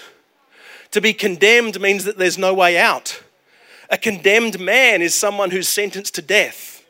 To 0.91 1.01
be 1.01 1.13
condemned 1.13 1.79
means 1.81 2.03
that 2.05 2.17
there's 2.17 2.37
no 2.37 2.53
way 2.53 2.77
out. 2.77 3.21
A 3.89 3.97
condemned 3.97 4.59
man 4.59 5.01
is 5.01 5.13
someone 5.13 5.51
who's 5.51 5.67
sentenced 5.67 6.15
to 6.15 6.21
death. 6.21 6.85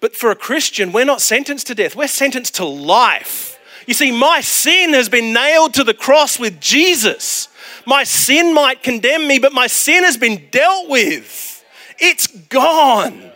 But 0.00 0.14
for 0.14 0.30
a 0.30 0.36
Christian, 0.36 0.92
we're 0.92 1.04
not 1.04 1.20
sentenced 1.20 1.66
to 1.68 1.74
death, 1.74 1.96
we're 1.96 2.08
sentenced 2.08 2.56
to 2.56 2.64
life. 2.64 3.58
You 3.86 3.94
see, 3.94 4.12
my 4.12 4.40
sin 4.40 4.94
has 4.94 5.08
been 5.08 5.32
nailed 5.34 5.74
to 5.74 5.84
the 5.84 5.94
cross 5.94 6.38
with 6.38 6.60
Jesus. 6.60 7.48
My 7.86 8.04
sin 8.04 8.54
might 8.54 8.82
condemn 8.82 9.28
me, 9.28 9.38
but 9.38 9.52
my 9.52 9.66
sin 9.66 10.04
has 10.04 10.16
been 10.16 10.48
dealt 10.50 10.88
with. 10.88 11.64
It's 11.98 12.26
gone. 12.26 13.32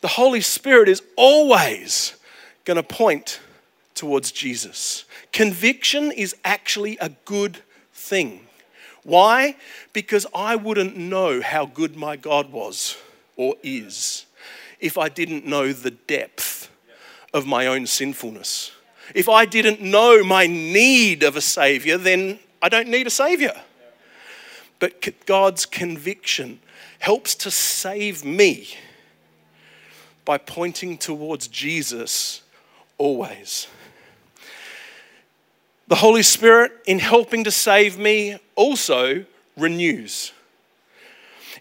The 0.00 0.08
Holy 0.08 0.40
Spirit 0.40 0.88
is 0.88 1.02
always 1.16 2.14
going 2.64 2.76
to 2.76 2.82
point 2.82 3.40
towards 3.96 4.30
Jesus. 4.30 5.04
Conviction 5.32 6.12
is 6.12 6.36
actually 6.44 6.96
a 6.98 7.10
good 7.24 7.58
thing. 7.92 8.46
Why? 9.02 9.56
Because 9.92 10.26
I 10.34 10.56
wouldn't 10.56 10.96
know 10.96 11.40
how 11.40 11.66
good 11.66 11.96
my 11.96 12.16
God 12.16 12.52
was 12.52 12.96
or 13.36 13.56
is 13.62 14.26
if 14.80 14.98
I 14.98 15.08
didn't 15.08 15.46
know 15.46 15.72
the 15.72 15.90
depth 15.90 16.70
of 17.32 17.46
my 17.46 17.66
own 17.66 17.86
sinfulness. 17.86 18.72
If 19.14 19.28
I 19.28 19.44
didn't 19.44 19.80
know 19.80 20.24
my 20.24 20.46
need 20.46 21.22
of 21.22 21.36
a 21.36 21.40
Savior, 21.40 21.96
then 21.96 22.38
I 22.60 22.68
don't 22.68 22.88
need 22.88 23.06
a 23.06 23.10
Savior. 23.10 23.54
But 24.78 25.24
God's 25.26 25.64
conviction 25.64 26.60
helps 26.98 27.34
to 27.36 27.50
save 27.50 28.24
me 28.24 28.68
by 30.24 30.38
pointing 30.38 30.98
towards 30.98 31.46
Jesus 31.46 32.42
always. 32.98 33.68
The 35.88 35.96
Holy 35.96 36.22
Spirit, 36.22 36.72
in 36.86 36.98
helping 36.98 37.44
to 37.44 37.50
save 37.52 37.96
me, 37.96 38.38
also 38.56 39.24
renews. 39.56 40.32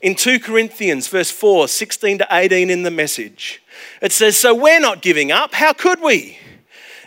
In 0.02 0.16
2 0.16 0.40
Corinthians, 0.40 1.08
verse 1.08 1.30
4, 1.30 1.68
16 1.68 2.20
to 2.20 2.28
18 2.32 2.72
in 2.72 2.82
the 2.82 2.92
message, 2.92 3.62
it 4.02 4.12
says, 4.12 4.38
So 4.38 4.56
we're 4.56 4.80
not 4.80 5.04
giving 5.04 5.32
up. 5.32 5.54
How 5.54 5.74
could 5.74 6.02
we? 6.02 6.40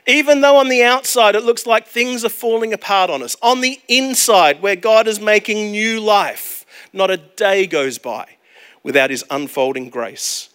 Even 0.06 0.40
though 0.40 0.56
on 0.56 0.68
the 0.68 0.84
outside 0.84 1.34
it 1.34 1.42
looks 1.42 1.66
like 1.66 1.86
things 1.86 2.24
are 2.24 2.30
falling 2.30 2.72
apart 2.72 3.10
on 3.10 3.22
us, 3.22 3.36
on 3.42 3.60
the 3.62 3.80
inside, 3.88 4.62
where 4.62 4.76
God 4.76 5.08
is 5.08 5.20
making 5.20 5.72
new 5.72 6.00
life, 6.00 6.64
not 6.92 7.10
a 7.10 7.16
day 7.16 7.66
goes 7.66 7.98
by 7.98 8.28
without 8.84 9.10
His 9.10 9.24
unfolding 9.28 9.90
grace. 9.90 10.50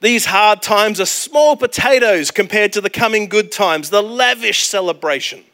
These 0.00 0.26
hard 0.26 0.62
times 0.62 1.00
are 1.00 1.06
small 1.06 1.56
potatoes 1.56 2.30
compared 2.30 2.72
to 2.74 2.80
the 2.80 2.88
coming 2.88 3.28
good 3.28 3.50
times, 3.50 3.90
the 3.90 4.02
lavish 4.02 4.62
celebration 4.62 5.44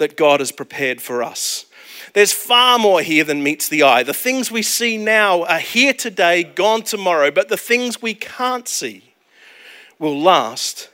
that 0.00 0.16
God 0.16 0.40
has 0.40 0.50
prepared 0.50 1.00
for 1.00 1.22
us. 1.22 1.66
There's 2.14 2.32
far 2.32 2.78
more 2.78 3.02
here 3.02 3.22
than 3.22 3.42
meets 3.42 3.68
the 3.68 3.82
eye. 3.82 4.02
The 4.02 4.14
things 4.14 4.50
we 4.50 4.62
see 4.62 4.96
now 4.96 5.44
are 5.44 5.58
here 5.58 5.92
today, 5.92 6.42
gone 6.42 6.82
tomorrow, 6.82 7.30
but 7.30 7.50
the 7.50 7.58
things 7.58 8.00
we 8.00 8.14
can't 8.14 8.66
see 8.66 9.12
will 9.98 10.18
last 10.18 10.88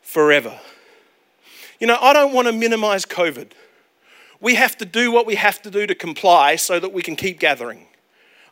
forever. 0.00 0.58
You 1.78 1.86
know, 1.86 1.98
I 2.00 2.14
don't 2.14 2.32
want 2.32 2.48
to 2.48 2.52
minimize 2.52 3.04
COVID. 3.04 3.52
We 4.40 4.54
have 4.54 4.76
to 4.78 4.86
do 4.86 5.12
what 5.12 5.26
we 5.26 5.34
have 5.34 5.60
to 5.62 5.70
do 5.70 5.86
to 5.86 5.94
comply 5.94 6.56
so 6.56 6.80
that 6.80 6.94
we 6.94 7.02
can 7.02 7.16
keep 7.16 7.38
gathering. 7.38 7.86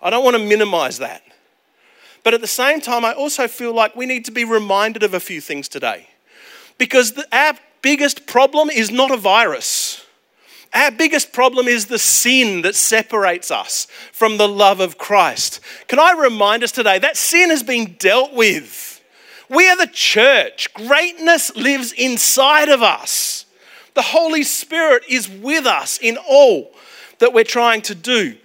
I 0.03 0.11
don't 0.11 0.23
want 0.23 0.37
to 0.37 0.45
minimize 0.45 0.99
that. 0.99 1.23
But 2.23 2.35
at 2.35 2.43
the 2.43 2.47
same 2.47 2.83
time, 2.83 3.07
I 3.07 3.15
also 3.15 3.49
feel 3.49 3.73
like 3.73 3.97
we 3.97 4.05
need 4.05 4.27
to 4.27 4.33
be 4.33 4.45
reminded 4.45 5.03
of 5.03 5.15
a 5.15 5.21
few 5.21 5.41
things 5.41 5.67
today. 5.67 6.09
Because 6.77 7.13
the, 7.13 7.27
our 7.33 7.55
biggest 7.83 8.27
problem 8.27 8.71
is 8.71 8.91
not 8.91 9.11
a 9.11 9.17
virus. 9.17 9.78
Our 10.75 10.91
biggest 10.91 11.33
problem 11.33 11.67
is 11.67 11.87
the 11.87 11.99
sin 11.99 12.63
that 12.63 12.75
separates 12.75 13.51
us 13.51 13.87
from 14.13 14.37
the 14.37 14.49
love 14.49 14.81
of 14.81 14.99
Christ. 14.99 15.61
Can 15.87 15.99
I 15.99 16.13
remind 16.13 16.63
us 16.63 16.73
today 16.73 16.99
that 16.99 17.17
sin 17.17 17.51
has 17.51 17.63
been 17.63 17.97
dealt 17.99 18.35
with? 18.35 19.03
We 19.49 19.69
are 19.69 19.77
the 19.77 19.87
church. 19.87 20.73
Greatness 20.75 21.55
lives 21.57 21.93
inside 21.93 22.69
of 22.69 22.83
us. 22.83 23.47
The 23.95 24.03
Holy 24.03 24.43
Spirit 24.43 25.05
is 25.09 25.29
with 25.29 25.67
us 25.67 25.99
in 25.99 26.19
all 26.19 26.71
that 27.19 27.33
we're 27.33 27.45
trying 27.45 27.83
to 27.83 27.95
do. 27.95 28.37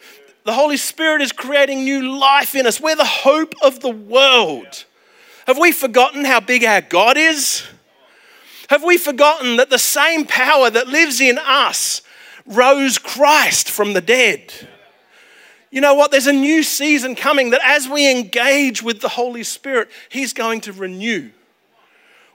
The 0.45 0.53
Holy 0.53 0.77
Spirit 0.77 1.21
is 1.21 1.31
creating 1.31 1.83
new 1.83 2.17
life 2.17 2.55
in 2.55 2.65
us. 2.65 2.79
We're 2.79 2.95
the 2.95 3.05
hope 3.05 3.53
of 3.61 3.81
the 3.81 3.91
world. 3.91 4.85
Have 5.45 5.57
we 5.57 5.71
forgotten 5.71 6.25
how 6.25 6.39
big 6.39 6.63
our 6.63 6.81
God 6.81 7.17
is? 7.17 7.63
Have 8.69 8.83
we 8.83 8.97
forgotten 8.97 9.57
that 9.57 9.69
the 9.69 9.77
same 9.77 10.25
power 10.25 10.69
that 10.69 10.87
lives 10.87 11.19
in 11.19 11.37
us 11.37 12.01
rose 12.45 12.97
Christ 12.97 13.69
from 13.69 13.93
the 13.93 14.01
dead? 14.01 14.53
You 15.71 15.81
know 15.81 15.95
what? 15.95 16.11
There's 16.11 16.27
a 16.27 16.33
new 16.33 16.61
season 16.61 17.15
coming 17.15 17.49
that 17.49 17.61
as 17.63 17.89
we 17.89 18.09
engage 18.09 18.83
with 18.83 19.01
the 19.01 19.09
Holy 19.09 19.43
Spirit, 19.43 19.89
He's 20.09 20.31
going 20.31 20.61
to 20.61 20.71
renew 20.71 21.31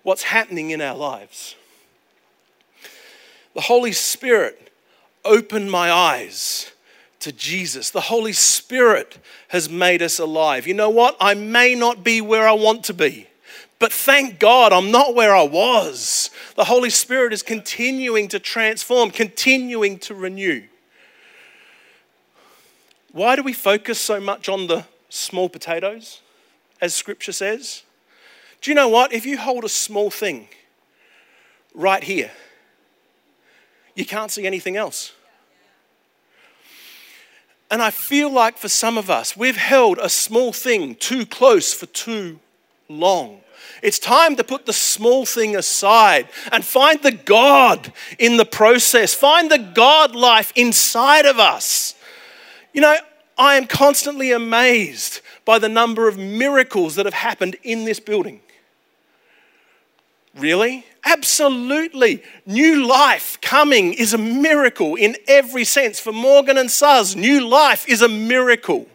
what's 0.03 0.25
happening 0.25 0.71
in 0.71 0.81
our 0.81 0.97
lives. 0.97 1.55
The 3.55 3.61
Holy 3.61 3.93
Spirit 3.93 4.73
opened 5.25 5.71
my 5.71 5.91
eyes 5.91 6.73
to 7.21 7.33
Jesus. 7.33 7.91
The 7.91 8.03
Holy 8.03 8.33
Spirit 8.33 9.19
has 9.49 9.69
made 9.69 10.03
us 10.03 10.19
alive. 10.19 10.67
You 10.67 10.75
know 10.75 10.91
what? 10.91 11.17
I 11.21 11.35
may 11.35 11.75
not 11.75 12.05
be 12.05 12.21
where 12.21 12.49
I 12.49 12.53
want 12.53 12.85
to 12.85 12.95
be, 12.95 13.27
but 13.79 13.93
thank 13.93 14.39
God 14.39 14.73
I'm 14.73 14.91
not 14.91 15.15
where 15.15 15.35
I 15.35 15.43
was. 15.43 16.31
The 16.57 16.65
Holy 16.65 16.91
Spirit 16.91 17.33
is 17.33 17.43
continuing 17.43 18.29
to 18.29 18.39
transform, 18.39 19.11
continuing 19.11 19.99
to 20.01 20.15
renew. 20.15 20.65
Why 23.13 23.37
do 23.37 23.43
we 23.43 23.53
focus 23.53 23.99
so 23.99 24.21
much 24.21 24.49
on 24.49 24.67
the 24.67 24.85
small 25.09 25.49
potatoes, 25.49 26.21
as 26.81 26.95
scripture 26.95 27.33
says? 27.33 27.83
Do 28.61 28.71
you 28.71 28.75
know 28.75 28.89
what? 28.89 29.13
If 29.13 29.25
you 29.25 29.39
hold 29.39 29.65
a 29.65 29.69
small 29.69 30.11
thing 30.11 30.49
right 31.75 32.03
here, 32.03 32.33
you 33.95 34.05
can't 34.05 34.31
see 34.31 34.47
anything 34.47 34.77
else. 34.77 35.13
And 37.71 37.83
I 37.83 37.91
feel 37.91 38.33
like 38.33 38.57
for 38.57 38.69
some 38.69 38.97
of 38.97 39.11
us, 39.11 39.37
we've 39.37 39.57
held 39.57 39.99
a 39.99 40.09
small 40.09 40.53
thing 40.53 40.95
too 40.95 41.27
close 41.27 41.73
for 41.75 41.87
too 41.87 42.41
long. 42.89 43.41
It's 43.83 43.99
time 43.99 44.37
to 44.37 44.45
put 44.45 44.67
the 44.67 44.73
small 44.73 45.25
thing 45.27 45.57
aside 45.57 46.29
and 46.53 46.65
find 46.65 47.03
the 47.03 47.13
God 47.13 47.93
in 48.19 48.37
the 48.37 48.45
process. 48.45 49.15
Find 49.15 49.51
the 49.51 49.59
God 49.59 50.15
life 50.15 50.53
inside 50.57 51.27
of 51.27 51.39
us. 51.39 51.95
You 52.73 52.81
know, 52.81 52.97
I 53.37 53.57
am 53.57 53.67
constantly 53.67 54.33
amazed 54.33 55.21
by 55.45 55.59
the 55.59 55.69
number 55.69 56.09
of 56.09 56.19
miracles 56.19 56.97
that 56.97 57.07
have 57.07 57.15
happened 57.15 57.57
in 57.63 57.85
this 57.85 58.01
building. 58.01 58.41
Really? 60.35 60.85
Absolutely. 61.05 62.23
New 62.47 62.87
life 62.87 63.39
coming 63.41 63.93
is 63.95 64.13
a 64.13 64.19
miracle 64.19 64.95
in 64.95 65.17
every 65.27 65.65
sense. 65.65 65.99
For 65.99 66.13
Morgan 66.13 66.59
and 66.59 66.71
Suz, 66.71 67.17
new 67.17 67.47
life 67.47 67.89
is 67.89 68.03
a 68.03 68.09
miracle. 68.09 68.87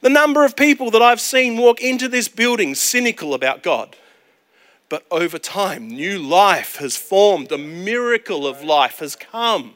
The 0.00 0.10
number 0.10 0.44
of 0.44 0.56
people 0.56 0.90
that 0.92 1.02
I've 1.02 1.20
seen 1.20 1.56
walk 1.56 1.80
into 1.80 2.08
this 2.08 2.28
building 2.28 2.74
cynical 2.74 3.34
about 3.34 3.62
God. 3.62 3.96
But 4.88 5.04
over 5.10 5.38
time, 5.38 5.88
new 5.88 6.18
life 6.18 6.76
has 6.76 6.96
formed, 6.96 7.52
a 7.52 7.58
miracle 7.58 8.46
of 8.46 8.62
life 8.62 9.00
has 9.00 9.16
come. 9.16 9.74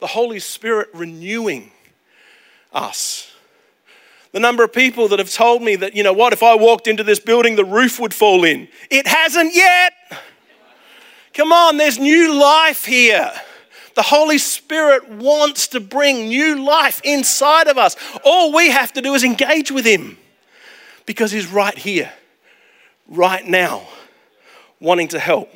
The 0.00 0.06
Holy 0.08 0.38
Spirit 0.38 0.88
renewing 0.94 1.72
us. 2.72 3.32
The 4.32 4.40
number 4.40 4.62
of 4.64 4.72
people 4.72 5.08
that 5.08 5.18
have 5.18 5.32
told 5.32 5.62
me 5.62 5.76
that, 5.76 5.96
you 5.96 6.02
know 6.02 6.12
what, 6.12 6.32
if 6.32 6.42
I 6.42 6.54
walked 6.54 6.86
into 6.86 7.02
this 7.02 7.20
building, 7.20 7.56
the 7.56 7.64
roof 7.64 7.98
would 7.98 8.14
fall 8.14 8.44
in. 8.44 8.68
It 8.90 9.06
hasn't 9.06 9.54
yet. 9.54 9.92
Come 11.32 11.52
on, 11.52 11.76
there's 11.76 11.98
new 11.98 12.34
life 12.34 12.84
here. 12.84 13.32
The 13.96 14.02
Holy 14.02 14.36
Spirit 14.36 15.08
wants 15.08 15.68
to 15.68 15.80
bring 15.80 16.28
new 16.28 16.62
life 16.62 17.00
inside 17.02 17.66
of 17.66 17.78
us. 17.78 17.96
All 18.24 18.52
we 18.52 18.68
have 18.68 18.92
to 18.92 19.00
do 19.00 19.14
is 19.14 19.24
engage 19.24 19.70
with 19.70 19.86
Him 19.86 20.18
because 21.06 21.32
He's 21.32 21.46
right 21.46 21.76
here, 21.76 22.12
right 23.08 23.44
now, 23.44 23.88
wanting 24.80 25.08
to 25.08 25.18
help. 25.18 25.50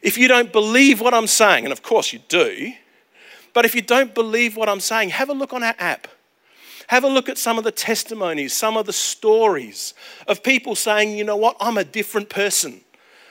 If 0.00 0.16
you 0.16 0.28
don't 0.28 0.52
believe 0.52 1.00
what 1.00 1.12
I'm 1.12 1.26
saying, 1.26 1.64
and 1.64 1.72
of 1.72 1.82
course 1.82 2.12
you 2.12 2.20
do, 2.28 2.72
but 3.52 3.64
if 3.64 3.74
you 3.74 3.82
don't 3.82 4.14
believe 4.14 4.56
what 4.56 4.68
I'm 4.68 4.80
saying, 4.80 5.08
have 5.08 5.28
a 5.28 5.34
look 5.34 5.52
on 5.52 5.64
our 5.64 5.74
app. 5.80 6.06
Have 6.86 7.02
a 7.02 7.08
look 7.08 7.28
at 7.28 7.36
some 7.36 7.58
of 7.58 7.64
the 7.64 7.72
testimonies, 7.72 8.52
some 8.52 8.76
of 8.76 8.86
the 8.86 8.92
stories 8.92 9.92
of 10.28 10.44
people 10.44 10.76
saying, 10.76 11.18
you 11.18 11.24
know 11.24 11.36
what, 11.36 11.56
I'm 11.58 11.78
a 11.78 11.84
different 11.84 12.28
person 12.28 12.82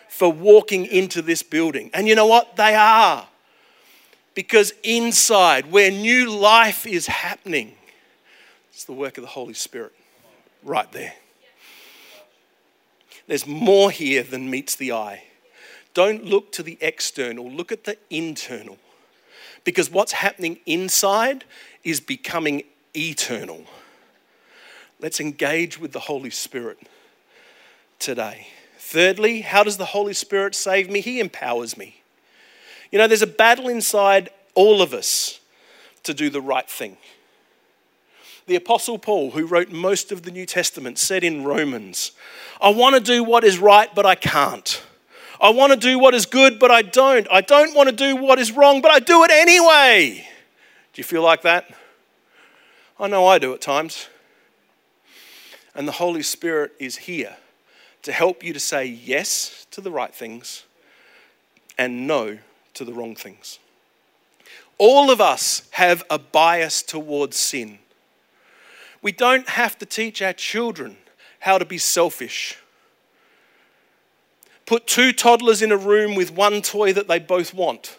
for 0.10 0.30
walking 0.30 0.86
into 0.88 1.22
this 1.22 1.42
building. 1.42 1.90
And 1.94 2.06
you 2.06 2.16
know 2.16 2.28
what? 2.28 2.58
They 2.58 2.76
are. 2.76 3.30
Because 4.36 4.74
inside, 4.84 5.72
where 5.72 5.90
new 5.90 6.30
life 6.30 6.86
is 6.86 7.08
happening, 7.08 7.74
it's 8.70 8.84
the 8.84 8.94
work 8.94 9.18
of 9.18 9.24
the 9.24 9.30
Holy 9.30 9.54
Spirit 9.54 9.94
right 10.62 10.92
there. 10.92 11.14
There's 13.28 13.48
more 13.48 13.90
here 13.90 14.22
than 14.22 14.52
meets 14.52 14.76
the 14.76 14.92
eye. 14.92 15.24
Don't 15.94 16.26
look 16.26 16.52
to 16.52 16.64
the 16.64 16.78
external, 16.82 17.50
look 17.50 17.72
at 17.72 17.86
the 17.86 17.98
internal. 18.10 18.78
Because 19.64 19.90
what's 19.90 20.12
happening 20.12 20.60
inside 20.66 21.46
is 21.84 22.00
becoming 22.00 22.64
eternal. 22.96 23.64
Let's 25.00 25.20
engage 25.20 25.80
with 25.80 25.94
the 25.94 26.02
Holy 26.02 26.30
Spirit 26.30 26.80
today. 28.00 28.48
Thirdly, 28.78 29.42
how 29.42 29.64
does 29.64 29.78
the 29.78 29.86
Holy 29.86 30.14
Spirit 30.14 30.54
save 30.54 30.90
me? 30.90 31.00
He 31.00 31.20
empowers 31.20 31.78
me. 31.78 32.02
You 32.92 33.00
know, 33.00 33.08
there's 33.08 33.22
a 33.22 33.28
battle 33.28 33.68
inside 33.68 34.30
all 34.54 34.82
of 34.82 34.94
us 34.94 35.40
to 36.04 36.14
do 36.14 36.30
the 36.30 36.42
right 36.42 36.70
thing. 36.70 36.98
The 38.48 38.56
Apostle 38.56 39.00
Paul, 39.00 39.32
who 39.32 39.46
wrote 39.46 39.72
most 39.72 40.12
of 40.12 40.22
the 40.22 40.32
New 40.32 40.46
Testament, 40.46 41.00
said 41.00 41.24
in 41.24 41.44
Romans, 41.44 42.12
I 42.62 42.70
want 42.70 42.96
to 42.96 43.02
do 43.02 43.24
what 43.24 43.44
is 43.44 43.58
right, 43.58 43.94
but 43.94 44.06
I 44.06 44.16
can't. 44.16 44.84
I 45.42 45.50
want 45.50 45.74
to 45.74 45.78
do 45.78 46.00
what 46.00 46.14
is 46.14 46.26
good, 46.26 46.60
but 46.60 46.72
I 46.72 46.84
don't. 46.84 47.28
I 47.32 47.42
don't 47.42 47.76
want 47.76 47.90
to 47.90 47.96
do 47.96 48.16
what 48.16 48.40
is 48.40 48.52
wrong, 48.52 48.82
but 48.82 48.92
I 48.92 49.00
do 49.00 49.24
it 49.24 49.32
anyway. 49.32 50.26
Do 50.94 51.00
you 51.00 51.04
feel 51.04 51.24
like 51.24 51.42
that? 51.42 51.74
I 53.00 53.08
know 53.08 53.26
I 53.26 53.40
do 53.40 53.54
at 53.54 53.62
times. 53.62 54.08
And 55.74 55.88
the 55.88 55.94
Holy 55.94 56.24
Spirit 56.24 56.72
is 56.80 56.96
here 56.96 57.36
to 58.04 58.12
help 58.12 58.44
you 58.44 58.54
to 58.54 58.60
say 58.60 58.86
yes 58.86 59.66
to 59.72 59.82
the 59.82 59.92
right 59.92 60.14
things 60.14 60.64
and 61.78 62.08
no 62.08 62.38
to 62.76 62.86
the 62.86 62.94
wrong 62.94 63.16
things. 63.16 63.60
All 64.78 65.10
of 65.10 65.22
us 65.22 65.68
have 65.72 66.04
a 66.10 66.20
bias 66.20 66.84
towards 66.84 67.38
sin. 67.38 67.80
We 69.02 69.12
don't 69.12 69.48
have 69.50 69.78
to 69.80 69.86
teach 69.86 70.22
our 70.22 70.34
children 70.34 70.98
how 71.40 71.58
to 71.58 71.66
be 71.66 71.78
selfish. 71.78 72.58
Put 74.66 74.88
two 74.88 75.14
toddlers 75.14 75.62
in 75.62 75.72
a 75.72 75.78
room 75.78 76.16
with 76.16 76.32
one 76.32 76.62
toy 76.62 76.92
that 76.94 77.08
they 77.08 77.20
both 77.20 77.54
want. 77.54 77.98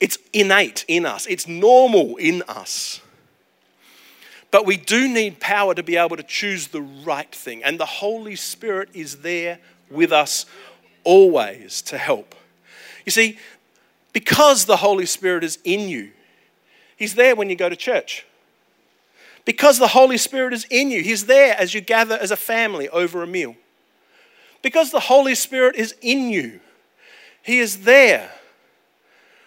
It's 0.00 0.18
innate 0.32 0.84
in 0.86 1.04
us, 1.04 1.26
it's 1.26 1.48
normal 1.48 2.16
in 2.16 2.42
us. 2.48 3.00
But 4.50 4.64
we 4.64 4.76
do 4.76 5.08
need 5.08 5.40
power 5.40 5.74
to 5.74 5.82
be 5.82 5.96
able 5.96 6.16
to 6.16 6.22
choose 6.22 6.68
the 6.68 6.80
right 6.80 7.30
thing. 7.34 7.62
And 7.62 7.78
the 7.78 7.84
Holy 7.84 8.34
Spirit 8.36 8.88
is 8.94 9.16
there 9.16 9.58
with 9.90 10.12
us 10.12 10.46
always 11.08 11.80
to 11.80 11.96
help. 11.96 12.34
You 13.06 13.10
see, 13.10 13.38
because 14.12 14.66
the 14.66 14.76
Holy 14.76 15.06
Spirit 15.06 15.42
is 15.42 15.58
in 15.64 15.88
you, 15.88 16.10
He's 16.98 17.14
there 17.14 17.34
when 17.34 17.48
you 17.48 17.56
go 17.56 17.70
to 17.70 17.76
church. 17.76 18.26
Because 19.46 19.78
the 19.78 19.88
Holy 19.88 20.18
Spirit 20.18 20.52
is 20.52 20.66
in 20.68 20.90
you, 20.90 21.02
He's 21.02 21.24
there 21.24 21.56
as 21.58 21.72
you 21.72 21.80
gather 21.80 22.16
as 22.16 22.30
a 22.30 22.36
family 22.36 22.90
over 22.90 23.22
a 23.22 23.26
meal. 23.26 23.56
Because 24.60 24.90
the 24.90 25.00
Holy 25.00 25.34
Spirit 25.34 25.76
is 25.76 25.94
in 26.02 26.28
you, 26.28 26.60
He 27.42 27.58
is 27.58 27.84
there 27.84 28.30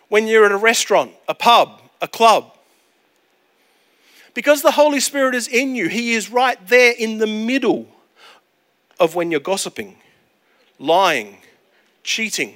when 0.10 0.26
you're 0.26 0.45
at 0.45 0.52
a 0.52 0.58
restaurant, 0.58 1.12
a 1.28 1.36
pub, 1.36 1.80
a 2.02 2.08
club. 2.08 2.58
Because 4.34 4.63
the 4.63 4.71
Holy 4.71 5.00
Spirit 5.00 5.36
is 5.36 5.47
in 5.47 5.76
you, 5.76 5.89
He 5.89 6.13
is 6.13 6.32
right 6.32 6.58
there 6.67 6.95
in 6.97 7.19
the 7.19 7.28
middle 7.28 7.86
of 9.00 9.13
when 9.13 9.30
you're 9.30 9.39
gossiping, 9.39 9.97
lying, 10.80 11.38
cheating. 12.04 12.56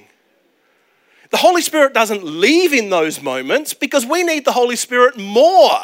The 1.30 1.36
Holy 1.36 1.62
Spirit 1.62 1.92
doesn't 1.92 2.22
leave 2.24 2.72
in 2.72 2.90
those 2.90 3.20
moments 3.20 3.74
because 3.74 4.06
we 4.06 4.22
need 4.22 4.44
the 4.44 4.52
Holy 4.52 4.76
Spirit 4.76 5.18
more 5.18 5.80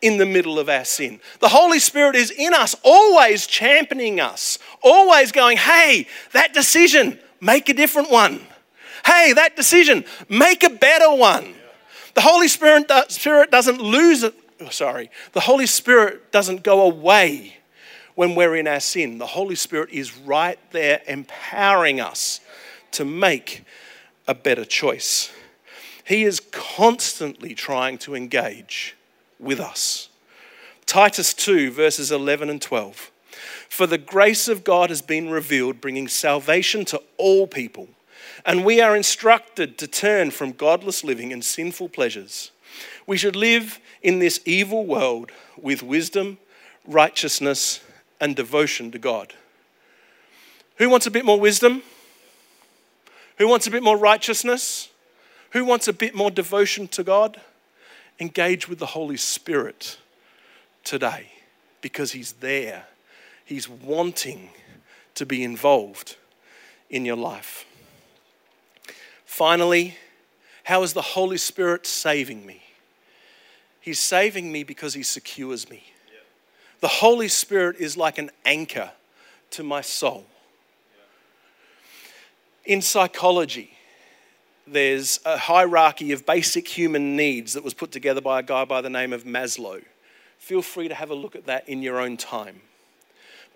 in 0.00 0.18
the 0.18 0.26
middle 0.26 0.58
of 0.58 0.68
our 0.68 0.84
sin. 0.84 1.20
The 1.40 1.48
Holy 1.48 1.78
Spirit 1.78 2.14
is 2.14 2.30
in 2.30 2.54
us, 2.54 2.76
always 2.82 3.46
championing 3.46 4.20
us, 4.20 4.58
always 4.82 5.32
going, 5.32 5.56
hey, 5.56 6.06
that 6.32 6.54
decision, 6.54 7.18
make 7.40 7.68
a 7.68 7.74
different 7.74 8.10
one 8.10 8.40
hey, 9.04 9.32
that 9.34 9.56
decision, 9.56 10.04
make 10.28 10.62
a 10.62 10.70
better 10.70 11.14
one. 11.14 11.54
The 12.14 12.20
Holy 12.20 12.48
Spirit, 12.48 12.90
uh, 12.90 13.08
Spirit 13.08 13.50
doesn't 13.50 13.80
lose 13.80 14.22
it. 14.22 14.34
Oh, 14.60 14.68
sorry, 14.68 15.10
the 15.32 15.40
Holy 15.40 15.66
Spirit 15.66 16.32
doesn't 16.32 16.62
go 16.62 16.82
away 16.82 17.56
when 18.14 18.34
we're 18.34 18.56
in 18.56 18.68
our 18.68 18.80
sin. 18.80 19.18
The 19.18 19.26
Holy 19.26 19.56
Spirit 19.56 19.90
is 19.90 20.16
right 20.16 20.58
there 20.70 21.02
empowering 21.06 22.00
us 22.00 22.40
to 22.94 23.04
make 23.04 23.64
a 24.26 24.34
better 24.34 24.64
choice. 24.64 25.30
He 26.04 26.24
is 26.24 26.40
constantly 26.50 27.54
trying 27.54 27.98
to 27.98 28.14
engage 28.14 28.96
with 29.38 29.60
us. 29.60 30.08
Titus 30.86 31.32
2, 31.34 31.70
verses 31.70 32.10
11 32.10 32.50
and 32.50 32.60
12. 32.60 33.10
For 33.68 33.86
the 33.86 33.98
grace 33.98 34.48
of 34.48 34.64
God 34.64 34.90
has 34.90 35.02
been 35.02 35.30
revealed, 35.30 35.80
bringing 35.80 36.08
salvation 36.08 36.84
to 36.86 37.02
all 37.16 37.46
people 37.46 37.88
and 38.44 38.64
we 38.64 38.80
are 38.80 38.96
instructed 38.96 39.78
to 39.78 39.86
turn 39.86 40.30
from 40.30 40.52
godless 40.52 41.02
living 41.02 41.32
and 41.32 41.44
sinful 41.44 41.88
pleasures. 41.88 42.50
We 43.06 43.16
should 43.16 43.36
live 43.36 43.80
in 44.02 44.18
this 44.18 44.40
evil 44.44 44.84
world 44.84 45.30
with 45.56 45.82
wisdom, 45.82 46.38
righteousness, 46.86 47.80
and 48.20 48.36
devotion 48.36 48.90
to 48.90 48.98
God. 48.98 49.34
Who 50.76 50.90
wants 50.90 51.06
a 51.06 51.10
bit 51.10 51.24
more 51.24 51.40
wisdom? 51.40 51.82
Who 53.38 53.48
wants 53.48 53.66
a 53.66 53.70
bit 53.70 53.82
more 53.82 53.96
righteousness? 53.96 54.88
Who 55.50 55.64
wants 55.64 55.88
a 55.88 55.92
bit 55.92 56.14
more 56.14 56.30
devotion 56.30 56.88
to 56.88 57.02
God? 57.02 57.40
Engage 58.20 58.68
with 58.68 58.78
the 58.78 58.86
Holy 58.86 59.16
Spirit 59.16 59.98
today 60.84 61.30
because 61.80 62.12
He's 62.12 62.32
there. 62.34 62.86
He's 63.44 63.68
wanting 63.68 64.50
to 65.14 65.26
be 65.26 65.42
involved 65.42 66.16
in 66.90 67.04
your 67.04 67.16
life. 67.16 67.66
Finally, 69.24 69.96
how 70.64 70.82
is 70.82 70.92
the 70.92 71.02
Holy 71.02 71.36
Spirit 71.36 71.86
saving 71.86 72.46
me? 72.46 72.62
He's 73.80 74.00
saving 74.00 74.50
me 74.50 74.64
because 74.64 74.94
He 74.94 75.02
secures 75.02 75.68
me. 75.68 75.84
The 76.80 76.88
Holy 76.88 77.28
Spirit 77.28 77.76
is 77.78 77.96
like 77.96 78.18
an 78.18 78.30
anchor 78.44 78.92
to 79.50 79.62
my 79.62 79.80
soul. 79.80 80.26
In 82.64 82.80
psychology, 82.80 83.76
there's 84.66 85.20
a 85.26 85.36
hierarchy 85.36 86.12
of 86.12 86.24
basic 86.24 86.66
human 86.66 87.14
needs 87.14 87.52
that 87.52 87.62
was 87.62 87.74
put 87.74 87.92
together 87.92 88.22
by 88.22 88.40
a 88.40 88.42
guy 88.42 88.64
by 88.64 88.80
the 88.80 88.88
name 88.88 89.12
of 89.12 89.24
Maslow. 89.24 89.82
Feel 90.38 90.62
free 90.62 90.88
to 90.88 90.94
have 90.94 91.10
a 91.10 91.14
look 91.14 91.36
at 91.36 91.46
that 91.46 91.68
in 91.68 91.82
your 91.82 92.00
own 92.00 92.16
time. 92.16 92.62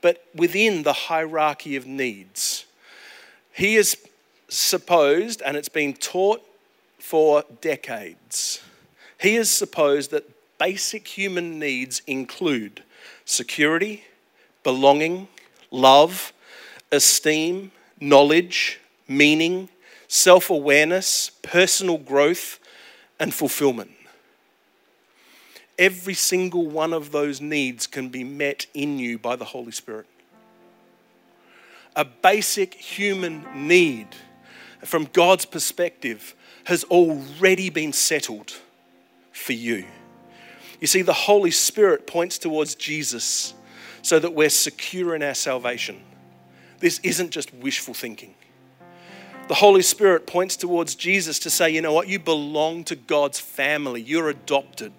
but 0.01 0.25
within 0.35 0.83
the 0.83 0.93
hierarchy 0.93 1.77
of 1.77 1.87
needs. 1.87 2.67
He 3.53 3.77
is 3.77 3.97
supposed, 4.49 5.43
and 5.43 5.57
it's 5.57 5.69
been 5.69 5.95
taught 5.95 6.43
for 6.99 7.45
decades, 7.61 8.61
he 9.21 9.35
has 9.35 9.51
supposed 9.51 10.11
that 10.13 10.31
basic 10.59 11.09
human 11.09 11.59
needs 11.59 12.03
include 12.07 12.83
security, 13.25 14.05
belonging, 14.63 15.29
love, 15.71 16.33
esteem, 16.93 17.73
knowledge, 18.01 18.79
meaning, 19.09 19.69
self 20.07 20.51
awareness, 20.51 21.31
personal 21.43 21.99
growth, 21.99 22.61
and 23.19 23.35
fulfillment. 23.35 23.91
Every 25.79 26.15
single 26.15 26.67
one 26.67 26.93
of 26.93 27.13
those 27.13 27.41
needs 27.41 27.87
can 27.87 28.09
be 28.09 28.25
met 28.25 28.67
in 28.75 28.99
you 28.99 29.19
by 29.19 29.37
the 29.37 29.45
Holy 29.45 29.73
Spirit. 29.73 30.07
A 31.95 32.05
basic 32.05 32.75
human 32.75 33.45
need, 33.55 34.09
from 34.85 35.09
God's 35.13 35.45
perspective, 35.45 36.35
has 36.65 36.85
already 36.85 37.71
been 37.71 37.93
settled 37.93 38.53
for 39.33 39.53
you. 39.53 39.87
You 40.81 40.87
see, 40.87 41.03
the 41.03 41.13
Holy 41.13 41.51
Spirit 41.51 42.07
points 42.07 42.39
towards 42.39 42.75
Jesus 42.75 43.55
so 44.03 44.19
that 44.19 44.35
we're 44.35 44.51
secure 44.51 45.15
in 45.15 45.23
our 45.23 45.35
salvation. 45.35 46.01
This 46.79 47.01
isn't 47.03 47.31
just 47.31 47.53
wishful 47.55 47.95
thinking. 47.95 48.35
The 49.49 49.55
Holy 49.55 49.81
Spirit 49.81 50.27
points 50.27 50.57
towards 50.57 50.95
Jesus 50.95 51.39
to 51.41 51.51
say, 51.51 51.71
you 51.71 51.81
know 51.81 51.95
what, 51.95 52.07
you 52.07 52.19
belong 52.19 52.85
to 52.85 52.95
God's 52.95 53.41
family, 53.41 54.03
you're 54.03 54.29
adopted. 54.29 54.93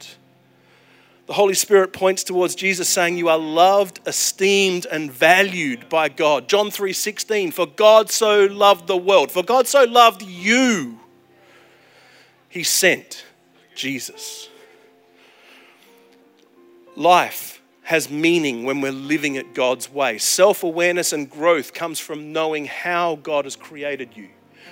The 1.27 1.33
Holy 1.33 1.53
Spirit 1.53 1.93
points 1.93 2.23
towards 2.23 2.55
Jesus 2.55 2.89
saying 2.89 3.17
you 3.17 3.29
are 3.29 3.37
loved, 3.37 3.99
esteemed 4.07 4.87
and 4.87 5.11
valued 5.11 5.87
by 5.87 6.09
God. 6.09 6.49
John 6.49 6.71
3:16 6.71 7.53
For 7.53 7.67
God 7.67 8.09
so 8.09 8.45
loved 8.45 8.87
the 8.87 8.97
world, 8.97 9.29
for 9.29 9.43
God 9.43 9.67
so 9.67 9.83
loved 9.83 10.23
you. 10.23 10.99
He 12.49 12.63
sent 12.63 13.23
Jesus. 13.75 14.49
Life 16.95 17.61
has 17.83 18.09
meaning 18.09 18.63
when 18.63 18.81
we're 18.81 18.91
living 18.91 19.35
it 19.35 19.53
God's 19.53 19.91
way. 19.91 20.17
Self 20.17 20.63
awareness 20.63 21.13
and 21.13 21.29
growth 21.29 21.75
comes 21.75 21.99
from 21.99 22.33
knowing 22.33 22.65
how 22.65 23.17
God 23.17 23.45
has 23.45 23.55
created 23.55 24.17
you. 24.17 24.29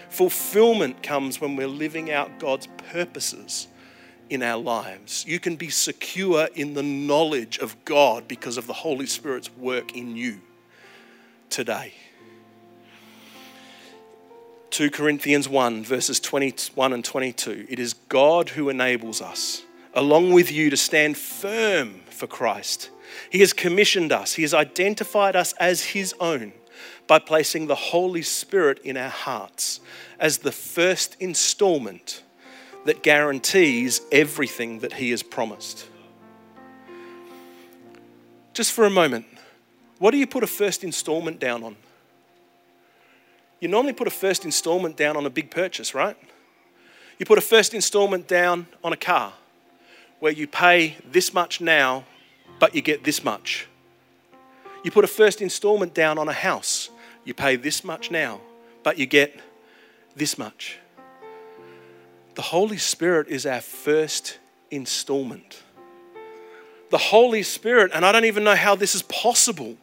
Fulfillment 0.10 1.04
comes 1.04 1.39
when 1.41 1.56
we're 1.56 1.67
living 1.67 2.12
out 2.12 2.39
God's 2.39 2.67
purposes 2.91 3.67
in 4.30 4.43
our 4.43 4.58
lives. 4.58 5.26
You 5.28 5.39
can 5.39 5.56
be 5.56 5.70
secure 5.70 6.50
in 6.56 6.74
the 6.74 6.84
knowledge 6.84 7.60
of 7.60 7.76
God 7.86 8.28
because 8.28 8.58
of 8.58 8.67
the 8.67 8.74
Holy 8.74 9.06
Spirit's 9.06 9.50
work 9.58 9.96
in 9.96 10.15
you 10.15 10.41
today. 11.50 11.93
2 14.72 14.91
Corinthians 14.91 15.48
1, 15.48 15.84
verses 15.84 16.20
21 16.20 16.93
and 16.93 17.04
22. 17.04 17.65
It 17.70 17.80
is 17.80 17.93
God 17.93 18.50
who 18.50 18.70
enables 18.70 19.22
us, 19.22 19.63
along 19.93 20.34
with 20.34 20.52
you, 20.52 20.70
to 20.70 20.78
stand 20.78 21.17
firm 21.17 22.02
for 22.10 22.28
Christ. 22.28 22.89
He 23.30 23.39
has 23.39 23.54
commissioned 23.54 24.12
us, 24.12 24.34
He 24.34 24.41
has 24.43 24.54
identified 24.54 25.36
us 25.36 25.54
as 25.54 25.82
His 25.84 26.13
own 26.20 26.54
by 27.08 27.20
placing 27.20 27.67
the 27.67 27.76
Holy 27.76 28.22
Spirit 28.22 28.80
in 28.84 28.98
our 28.98 29.10
hearts 29.10 29.80
as 30.20 30.39
the 30.39 30.52
first 30.52 31.15
installment 31.20 32.24
that 32.86 33.02
guarantees 33.04 34.02
everything 34.12 34.80
that 34.80 34.93
He 34.93 35.12
has 35.12 35.24
promised. 35.24 35.88
Just 38.54 38.72
for 38.72 38.86
a 38.86 38.89
moment, 38.89 39.26
what 40.00 40.12
do 40.12 40.17
you 40.17 40.28
put 40.28 40.43
a 40.43 40.48
first 40.48 40.84
installment 40.84 41.39
down 41.39 41.63
on? 41.63 41.76
You 43.60 43.67
normally 43.67 43.93
put 43.93 44.08
a 44.08 44.12
first 44.12 44.46
installment 44.46 44.98
down 44.98 45.17
on 45.17 45.26
a 45.26 45.30
big 45.30 45.50
purchase, 45.50 45.96
right? 45.96 46.15
You 47.17 47.26
put 47.26 47.38
a 47.38 47.41
first 47.41 47.74
installment 47.74 48.28
down 48.28 48.67
on 48.84 48.93
a 48.93 48.98
car 48.98 49.34
where 50.20 50.32
you 50.32 50.48
pay 50.48 50.98
this 51.10 51.34
much 51.34 51.62
now, 51.62 52.06
but 52.60 52.76
you 52.76 52.82
get 52.82 53.04
this 53.04 53.24
much. 53.24 53.67
You 54.84 54.91
put 54.91 55.04
a 55.04 55.08
first 55.08 55.41
installment 55.41 55.93
down 55.93 56.17
on 56.17 56.30
a 56.30 56.34
house. 56.34 56.89
You 57.28 57.34
pay 57.34 57.58
this 57.58 57.84
much 57.84 58.10
now, 58.10 58.40
but 58.84 58.98
you 58.98 59.06
get 59.06 59.38
this 60.16 60.38
much. 60.38 60.80
The 62.36 62.42
Holy 62.42 62.78
Spirit 62.78 63.28
is 63.28 63.46
our 63.46 63.60
first 63.60 64.38
installment. 64.72 65.62
The 66.90 66.98
Holy 66.98 67.44
Spirit, 67.44 67.92
and 67.94 68.06
I 68.06 68.13
don't 68.13 68.24
even 68.24 68.46
know 68.46 68.56
how 68.56 68.76
this 68.76 68.96
is 68.96 69.02
possible, 69.02 69.76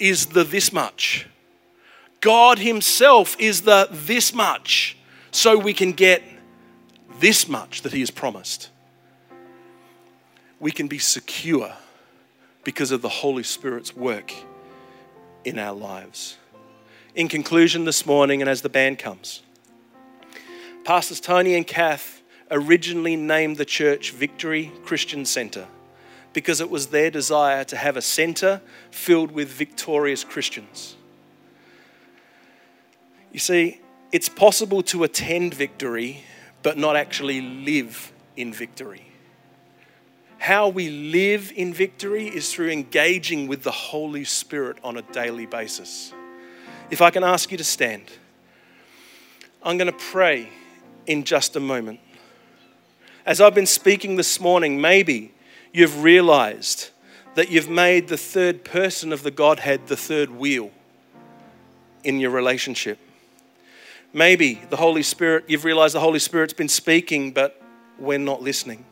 is 0.00 0.26
the 0.26 0.42
this 0.42 0.72
much. 0.72 1.28
God 2.20 2.58
Himself 2.58 3.36
is 3.38 3.62
the 3.62 3.86
this 3.92 4.34
much, 4.34 4.96
so 5.30 5.56
we 5.56 5.72
can 5.72 5.92
get 5.92 6.20
this 7.20 7.46
much 7.46 7.82
that 7.82 7.92
He 7.92 8.00
has 8.00 8.10
promised. 8.10 8.70
We 10.58 10.72
can 10.72 10.88
be 10.88 10.98
secure 10.98 11.74
because 12.64 12.90
of 12.90 13.02
the 13.02 13.08
Holy 13.08 13.44
Spirit's 13.44 13.94
work 13.94 14.32
in 15.44 15.60
our 15.60 15.76
lives. 15.76 16.38
In 17.16 17.28
conclusion, 17.28 17.86
this 17.86 18.04
morning, 18.04 18.42
and 18.42 18.50
as 18.50 18.60
the 18.60 18.68
band 18.68 18.98
comes, 18.98 19.40
Pastors 20.84 21.18
Tony 21.18 21.54
and 21.54 21.66
Kath 21.66 22.22
originally 22.50 23.16
named 23.16 23.56
the 23.56 23.64
church 23.64 24.12
Victory 24.12 24.70
Christian 24.84 25.24
Center 25.24 25.66
because 26.34 26.60
it 26.60 26.68
was 26.68 26.88
their 26.88 27.10
desire 27.10 27.64
to 27.64 27.76
have 27.76 27.96
a 27.96 28.02
center 28.02 28.60
filled 28.90 29.30
with 29.32 29.48
victorious 29.48 30.24
Christians. 30.24 30.94
You 33.32 33.38
see, 33.38 33.80
it's 34.12 34.28
possible 34.28 34.82
to 34.82 35.02
attend 35.04 35.54
victory 35.54 36.22
but 36.62 36.76
not 36.76 36.96
actually 36.96 37.40
live 37.40 38.12
in 38.36 38.52
victory. 38.52 39.06
How 40.36 40.68
we 40.68 40.90
live 40.90 41.50
in 41.56 41.72
victory 41.72 42.28
is 42.28 42.52
through 42.52 42.68
engaging 42.68 43.46
with 43.48 43.62
the 43.62 43.70
Holy 43.70 44.24
Spirit 44.24 44.76
on 44.84 44.98
a 44.98 45.02
daily 45.12 45.46
basis. 45.46 46.12
If 46.88 47.02
I 47.02 47.10
can 47.10 47.24
ask 47.24 47.50
you 47.50 47.58
to 47.58 47.64
stand, 47.64 48.04
I'm 49.62 49.76
going 49.76 49.90
to 49.90 49.98
pray 49.98 50.48
in 51.06 51.24
just 51.24 51.56
a 51.56 51.60
moment. 51.60 51.98
As 53.24 53.40
I've 53.40 53.56
been 53.56 53.66
speaking 53.66 54.14
this 54.14 54.38
morning, 54.38 54.80
maybe 54.80 55.34
you've 55.72 56.04
realized 56.04 56.90
that 57.34 57.50
you've 57.50 57.68
made 57.68 58.06
the 58.06 58.16
third 58.16 58.64
person 58.64 59.12
of 59.12 59.24
the 59.24 59.32
Godhead 59.32 59.88
the 59.88 59.96
third 59.96 60.30
wheel 60.30 60.70
in 62.04 62.20
your 62.20 62.30
relationship. 62.30 62.98
Maybe 64.12 64.62
the 64.70 64.76
Holy 64.76 65.02
Spirit, 65.02 65.44
you've 65.48 65.64
realized 65.64 65.96
the 65.96 66.00
Holy 66.00 66.20
Spirit's 66.20 66.52
been 66.52 66.68
speaking, 66.68 67.32
but 67.32 67.60
we're 67.98 68.18
not 68.18 68.42
listening. 68.42 68.84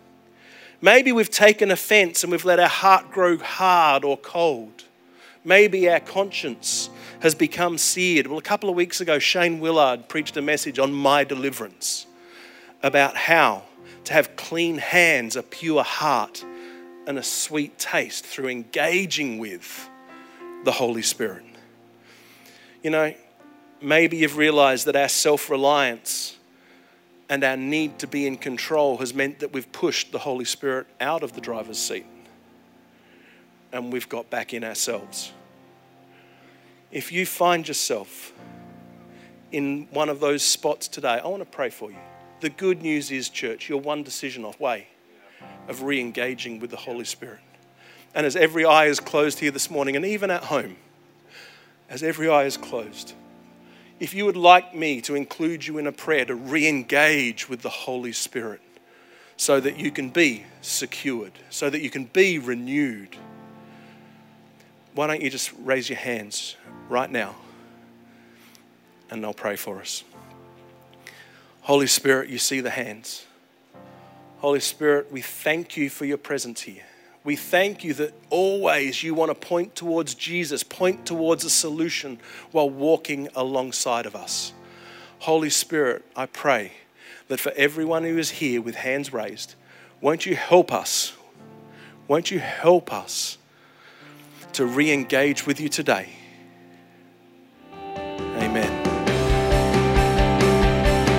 Maybe 0.80 1.12
we've 1.12 1.30
taken 1.30 1.70
offense 1.70 2.24
and 2.24 2.32
we've 2.32 2.44
let 2.44 2.58
our 2.58 2.68
heart 2.68 3.12
grow 3.12 3.38
hard 3.38 4.04
or 4.04 4.16
cold. 4.16 4.82
Maybe 5.44 5.88
our 5.88 6.00
conscience 6.00 6.83
has 7.24 7.34
become 7.34 7.78
seared. 7.78 8.26
Well, 8.26 8.36
a 8.36 8.42
couple 8.42 8.68
of 8.68 8.76
weeks 8.76 9.00
ago, 9.00 9.18
Shane 9.18 9.58
Willard 9.58 10.10
preached 10.10 10.36
a 10.36 10.42
message 10.42 10.78
on 10.78 10.92
my 10.92 11.24
deliverance 11.24 12.06
about 12.82 13.16
how 13.16 13.62
to 14.04 14.12
have 14.12 14.36
clean 14.36 14.76
hands, 14.76 15.34
a 15.34 15.42
pure 15.42 15.82
heart, 15.82 16.44
and 17.06 17.16
a 17.16 17.22
sweet 17.22 17.78
taste 17.78 18.26
through 18.26 18.48
engaging 18.48 19.38
with 19.38 19.88
the 20.64 20.72
Holy 20.72 21.00
Spirit. 21.00 21.44
You 22.82 22.90
know, 22.90 23.14
maybe 23.80 24.18
you've 24.18 24.36
realized 24.36 24.84
that 24.84 24.94
our 24.94 25.08
self 25.08 25.48
reliance 25.48 26.36
and 27.30 27.42
our 27.42 27.56
need 27.56 27.98
to 28.00 28.06
be 28.06 28.26
in 28.26 28.36
control 28.36 28.98
has 28.98 29.14
meant 29.14 29.38
that 29.38 29.50
we've 29.50 29.72
pushed 29.72 30.12
the 30.12 30.18
Holy 30.18 30.44
Spirit 30.44 30.86
out 31.00 31.22
of 31.22 31.32
the 31.32 31.40
driver's 31.40 31.78
seat 31.78 32.04
and 33.72 33.90
we've 33.90 34.10
got 34.10 34.28
back 34.28 34.52
in 34.52 34.62
ourselves. 34.62 35.32
If 36.94 37.10
you 37.10 37.26
find 37.26 37.66
yourself 37.66 38.32
in 39.50 39.88
one 39.90 40.08
of 40.08 40.20
those 40.20 40.44
spots 40.44 40.86
today, 40.86 41.20
I 41.22 41.26
want 41.26 41.42
to 41.42 41.44
pray 41.44 41.68
for 41.68 41.90
you. 41.90 41.96
The 42.38 42.50
good 42.50 42.82
news 42.82 43.10
is, 43.10 43.28
church, 43.28 43.68
you're 43.68 43.78
one 43.78 44.04
decision 44.04 44.44
off 44.44 44.60
way 44.60 44.86
of 45.66 45.82
re 45.82 46.00
engaging 46.00 46.60
with 46.60 46.70
the 46.70 46.76
Holy 46.76 47.04
Spirit. 47.04 47.40
And 48.14 48.24
as 48.24 48.36
every 48.36 48.64
eye 48.64 48.86
is 48.86 49.00
closed 49.00 49.40
here 49.40 49.50
this 49.50 49.72
morning, 49.72 49.96
and 49.96 50.04
even 50.04 50.30
at 50.30 50.44
home, 50.44 50.76
as 51.90 52.04
every 52.04 52.28
eye 52.28 52.44
is 52.44 52.56
closed, 52.56 53.14
if 53.98 54.14
you 54.14 54.24
would 54.24 54.36
like 54.36 54.72
me 54.72 55.00
to 55.00 55.16
include 55.16 55.66
you 55.66 55.78
in 55.78 55.88
a 55.88 55.92
prayer 55.92 56.24
to 56.24 56.36
re 56.36 56.68
engage 56.68 57.48
with 57.48 57.62
the 57.62 57.70
Holy 57.70 58.12
Spirit 58.12 58.60
so 59.36 59.58
that 59.58 59.78
you 59.78 59.90
can 59.90 60.10
be 60.10 60.44
secured, 60.60 61.32
so 61.50 61.68
that 61.68 61.80
you 61.80 61.90
can 61.90 62.04
be 62.04 62.38
renewed, 62.38 63.16
why 64.94 65.06
don't 65.06 65.20
you 65.20 65.30
just 65.30 65.52
raise 65.58 65.88
your 65.88 65.98
hands 65.98 66.56
right 66.88 67.10
now 67.10 67.34
and 69.10 69.24
I'll 69.24 69.34
pray 69.34 69.56
for 69.56 69.80
us. 69.80 70.04
Holy 71.62 71.86
Spirit, 71.86 72.28
you 72.28 72.38
see 72.38 72.60
the 72.60 72.70
hands. 72.70 73.26
Holy 74.38 74.60
Spirit, 74.60 75.10
we 75.10 75.22
thank 75.22 75.76
you 75.76 75.88
for 75.88 76.04
your 76.04 76.18
presence 76.18 76.62
here. 76.62 76.82
We 77.22 77.36
thank 77.36 77.84
you 77.84 77.94
that 77.94 78.12
always 78.28 79.02
you 79.02 79.14
want 79.14 79.30
to 79.30 79.34
point 79.34 79.74
towards 79.74 80.14
Jesus, 80.14 80.62
point 80.62 81.06
towards 81.06 81.44
a 81.44 81.50
solution 81.50 82.18
while 82.50 82.68
walking 82.68 83.28
alongside 83.34 84.04
of 84.04 84.14
us. 84.14 84.52
Holy 85.20 85.48
Spirit, 85.48 86.04
I 86.14 86.26
pray 86.26 86.72
that 87.28 87.40
for 87.40 87.52
everyone 87.52 88.04
who 88.04 88.18
is 88.18 88.28
here 88.28 88.60
with 88.60 88.74
hands 88.74 89.10
raised, 89.12 89.54
won't 90.02 90.26
you 90.26 90.36
help 90.36 90.70
us? 90.70 91.14
Won't 92.06 92.30
you 92.30 92.40
help 92.40 92.92
us 92.92 93.38
to 94.54 94.66
re 94.66 94.92
engage 94.92 95.46
with 95.46 95.60
you 95.60 95.68
today? 95.68 96.08
Amen. 97.74 98.84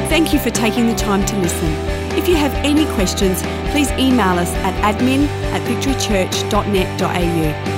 Thank 0.10 0.34
you 0.34 0.40
for 0.40 0.50
taking 0.50 0.88
the 0.88 0.96
time 0.96 1.26
to 1.26 1.38
listen. 1.38 1.70
If 2.18 2.28
you 2.30 2.36
have 2.36 2.54
any 2.66 2.86
questions, 2.96 3.44
please 3.72 3.92
email 3.92 4.40
us 4.40 4.52
at 4.64 4.96
admin 4.96 5.28
at 5.54 5.62
victorychurch.net.au. 5.68 7.75